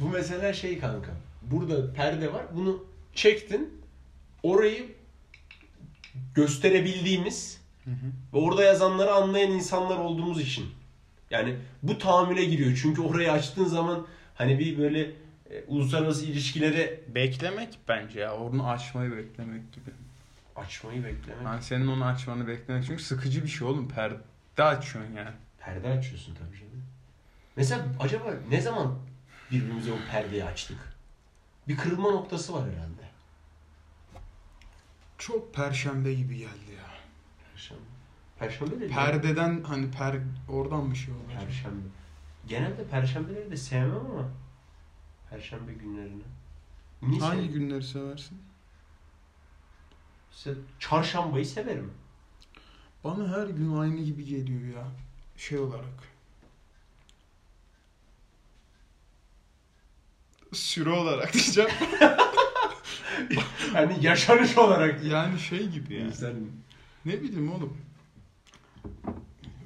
Bu 0.00 0.08
mesela 0.08 0.52
şey 0.52 0.78
kanka. 0.78 1.10
Burada 1.42 1.92
perde 1.92 2.32
var. 2.32 2.42
Bunu 2.54 2.84
çektin. 3.14 3.80
Orayı 4.42 4.86
gösterebildiğimiz 6.34 7.60
ve 8.32 8.38
orada 8.38 8.62
yazanları 8.62 9.12
anlayan 9.12 9.50
insanlar 9.50 9.96
olduğumuz 9.98 10.40
için. 10.40 10.66
Yani 11.30 11.56
bu 11.82 11.98
tahammüle 11.98 12.44
giriyor. 12.44 12.78
Çünkü 12.82 13.02
orayı 13.02 13.32
açtığın 13.32 13.64
zaman 13.64 14.06
hani 14.34 14.58
bir 14.58 14.78
böyle 14.78 15.00
e, 15.50 15.64
uluslararası 15.66 16.26
ilişkilere 16.26 17.00
Beklemek 17.14 17.78
bence 17.88 18.20
ya. 18.20 18.36
Onu 18.36 18.68
açmayı 18.68 19.16
beklemek 19.16 19.72
gibi. 19.72 19.90
açmayı 20.56 21.04
beklemek. 21.04 21.44
Ben 21.44 21.60
senin 21.60 21.86
onu 21.86 22.04
açmanı 22.04 22.46
beklemek. 22.46 22.84
Çünkü 22.86 23.02
sıkıcı 23.02 23.42
bir 23.42 23.48
şey 23.48 23.68
oğlum. 23.68 23.88
Perde 23.88 24.62
açıyorsun 24.62 25.14
yani. 25.14 25.30
Perde 25.58 25.88
açıyorsun 25.88 26.34
tabii 26.34 26.58
canım. 26.58 26.84
Mesela 27.56 27.86
acaba 28.00 28.24
ne 28.50 28.60
zaman 28.60 28.98
birbirimize 29.50 29.92
o 29.92 29.96
perdeyi 30.10 30.44
açtık? 30.44 30.78
Bir 31.68 31.76
kırılma 31.76 32.10
noktası 32.10 32.54
var 32.54 32.70
herhalde. 32.70 33.10
Çok 35.18 35.54
perşembe 35.54 36.14
gibi 36.14 36.38
geldi 36.38 36.72
ya. 36.76 36.90
Perşembe. 37.52 37.80
Perşembe 38.38 38.80
de 38.80 38.88
Perdeden 38.88 39.62
hani 39.64 39.90
per 39.90 40.16
oradan 40.48 40.90
bir 40.90 40.96
şey 40.96 41.14
olacak. 41.14 41.42
Perşembe. 41.46 41.86
Genelde 42.48 42.84
perşembeleri 42.86 43.50
de 43.50 43.56
sevmem 43.56 44.06
ama 44.10 44.30
perşembe 45.30 45.72
günlerini. 45.72 46.22
Niye 47.02 47.20
Hangi 47.20 47.36
Hangi 47.36 47.48
günleri 47.52 47.84
seversin? 47.84 48.38
çarşambayı 50.78 51.46
severim. 51.46 51.92
Bana 53.04 53.28
her 53.36 53.46
gün 53.46 53.76
aynı 53.76 54.00
gibi 54.00 54.24
geliyor 54.24 54.76
ya. 54.76 54.86
Şey 55.36 55.58
olarak. 55.58 56.09
Süre 60.52 60.90
olarak 60.90 61.32
diyeceğim. 61.34 61.70
Hani 63.72 64.04
yaşanış 64.06 64.58
olarak. 64.58 65.04
yani 65.04 65.38
şey 65.40 65.68
gibi 65.68 65.94
ya. 65.94 66.00
İnsan 66.06 66.34
Ne 67.04 67.22
bileyim 67.22 67.52
oğlum. 67.52 67.76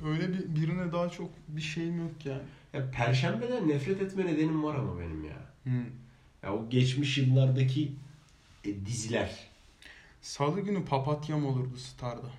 Öyle 0.06 0.32
bir 0.32 0.54
birine 0.62 0.92
daha 0.92 1.08
çok 1.08 1.30
bir 1.48 1.60
şeyim 1.62 1.98
yok 1.98 2.26
yani. 2.26 2.42
ya 2.72 2.90
perşembeden 2.90 3.68
nefret 3.68 4.02
etme 4.02 4.26
nedenim 4.26 4.62
var 4.64 4.74
ama 4.74 4.98
benim 5.00 5.24
ya. 5.24 5.36
Hı. 5.64 5.70
Ya 6.42 6.54
o 6.54 6.68
geçmiş 6.70 7.18
yıllardaki 7.18 7.92
e, 8.64 8.86
diziler 8.86 9.38
Salı 10.22 10.60
günü 10.60 10.84
papatyam 10.84 11.46
olurdu 11.46 11.76
Star'da. 11.76 12.30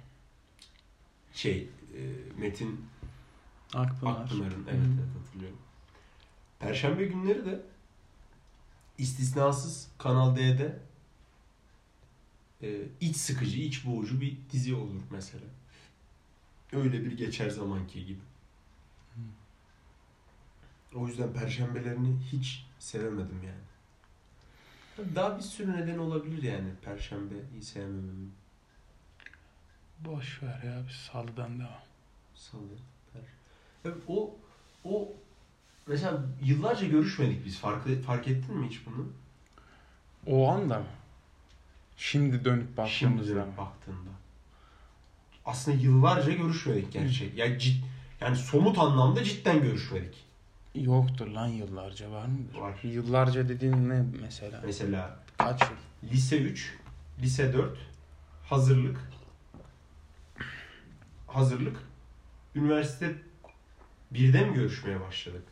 şey 1.34 1.70
e, 1.98 2.02
Metin 2.42 2.86
Akpınar. 3.74 4.12
Akpınar'ın 4.12 4.66
evet, 4.70 4.80
Hı. 4.80 4.88
evet 5.00 5.26
hatırlıyorum. 5.26 5.58
Perşembe 6.60 7.06
günleri 7.06 7.46
de 7.46 7.62
istisnasız 8.98 9.88
Kanal 9.98 10.36
D'de 10.36 10.80
e, 12.62 12.82
iç 13.02 13.16
sıkıcı, 13.16 13.58
iç 13.60 13.86
boğucu 13.86 14.22
bir 14.22 14.38
dizi 14.52 14.76
olur 14.76 15.02
mesela. 15.12 15.46
Öyle 16.74 17.06
bir 17.06 17.18
geçer 17.18 17.50
zamanki 17.50 18.06
gibi. 18.06 18.20
O 20.96 21.08
yüzden 21.08 21.34
perşembelerini 21.34 22.18
hiç 22.32 22.66
sevemedim 22.80 23.42
yani. 23.46 23.66
Daha 25.16 25.38
bir 25.38 25.42
sürü 25.42 25.72
neden 25.72 25.98
olabilir 25.98 26.44
yani 26.44 26.70
Perşembeyi 26.82 27.62
sevmememin. 27.62 28.34
Boş 30.00 30.44
ver 30.44 30.64
ya 30.64 30.84
biz 30.88 30.96
salıdan 30.96 31.60
devam. 31.60 31.84
Salı, 32.36 32.62
per. 33.14 33.22
Ya 33.92 33.98
O, 34.08 34.36
o 34.84 35.14
mesela 35.88 36.24
yıllarca 36.44 36.88
görüşmedik 36.88 37.46
biz. 37.46 37.60
Fark, 37.60 38.04
fark 38.06 38.28
ettin 38.28 38.58
mi 38.58 38.68
hiç 38.70 38.82
bunu? 38.86 39.06
O 40.28 40.50
anda 40.52 40.80
mı? 40.80 40.86
Şimdi 41.98 42.46
dönüp 42.46 42.64
Şimdi 42.66 42.78
baktığımızda 42.78 43.34
mı? 43.34 43.42
dönüp 43.46 43.58
baktığında. 43.58 44.10
Aslında 45.46 45.78
yıllarca 45.78 46.32
görüşmedik 46.32 46.92
gerçek. 46.94 47.38
Yani, 47.38 47.60
cid, 47.60 47.84
yani 48.22 48.36
somut 48.36 48.78
anlamda 48.80 49.24
cidden 49.24 49.62
görüşmedik. 49.62 50.26
Yoktur 50.76 51.28
lan 51.28 51.48
yıllarca 51.48 52.12
var 52.12 52.26
mıdır? 52.26 52.58
Var. 52.60 52.80
Yıllarca 52.84 53.50
dediğin 53.50 53.90
ne 53.90 54.04
mesela? 54.22 54.62
Mesela 54.66 55.20
Kaç 55.38 55.62
yıl? 55.62 56.12
lise 56.12 56.38
3, 56.38 56.78
lise 57.22 57.54
4, 57.54 57.78
hazırlık, 58.50 59.00
hazırlık, 61.28 61.78
üniversite 62.56 63.16
birde 64.12 64.46
mi 64.46 64.54
görüşmeye 64.54 65.02
başladık? 65.02 65.44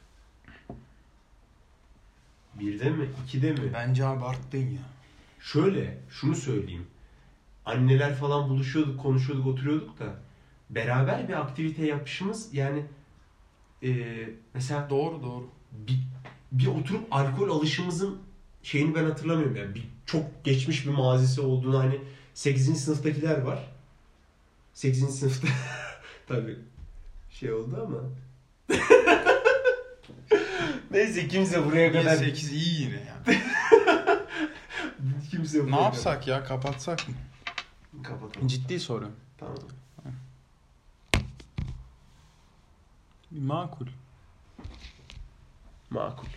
Birde 2.60 2.90
mi? 2.90 3.10
ikide 3.24 3.52
mi? 3.52 3.74
Bence 3.74 4.06
abarttın 4.06 4.58
ya. 4.58 4.82
Şöyle, 5.40 5.98
şunu 6.10 6.36
söyleyeyim. 6.36 6.88
Anneler 7.66 8.16
falan 8.16 8.50
buluşuyorduk, 8.50 9.00
konuşuyorduk, 9.02 9.48
oturuyorduk 9.48 10.00
da 10.00 10.16
beraber 10.70 11.28
bir 11.28 11.34
aktivite 11.34 11.86
yapışımız 11.86 12.54
yani 12.54 12.86
eee, 13.82 14.30
mesela 14.54 14.90
Doğru 14.90 15.24
doğru. 15.24 15.50
bir, 15.72 16.00
bir 16.52 16.68
oturup 16.68 17.08
alkol 17.12 17.50
alışımızın 17.50 18.20
şeyini 18.64 18.96
ben 18.96 19.04
hatırlamıyorum 19.04 19.56
yani 19.56 19.76
bir 19.76 19.84
çok 20.06 20.44
geçmiş 20.44 20.86
bir 20.86 20.92
mazisi 20.92 21.42
olduğunu 21.42 21.80
hani 21.80 22.00
8. 22.34 22.84
sınıftakiler 22.84 23.42
var. 23.42 23.70
8. 24.74 25.20
sınıfta 25.20 25.48
tabii 26.28 26.58
şey 27.32 27.52
oldu 27.54 27.88
ama 27.88 28.00
Neyse 30.92 31.28
kimse 31.28 31.66
buraya 31.66 31.92
kadar 31.92 32.16
8 32.16 32.52
iyi 32.52 32.82
yine 32.82 32.96
ya. 32.96 33.16
kimse 35.32 35.64
buraya 35.64 35.76
ne 35.76 35.82
yapsak 35.82 36.28
ya 36.28 36.44
kapatsak 36.44 37.08
mı? 37.10 37.16
kadar- 38.04 38.04
kapatalım. 38.04 38.48
Ciddi 38.48 38.80
soru. 38.80 39.12
Tamam. 39.38 39.56
Makul. 43.32 43.88
Makul. 45.90 46.28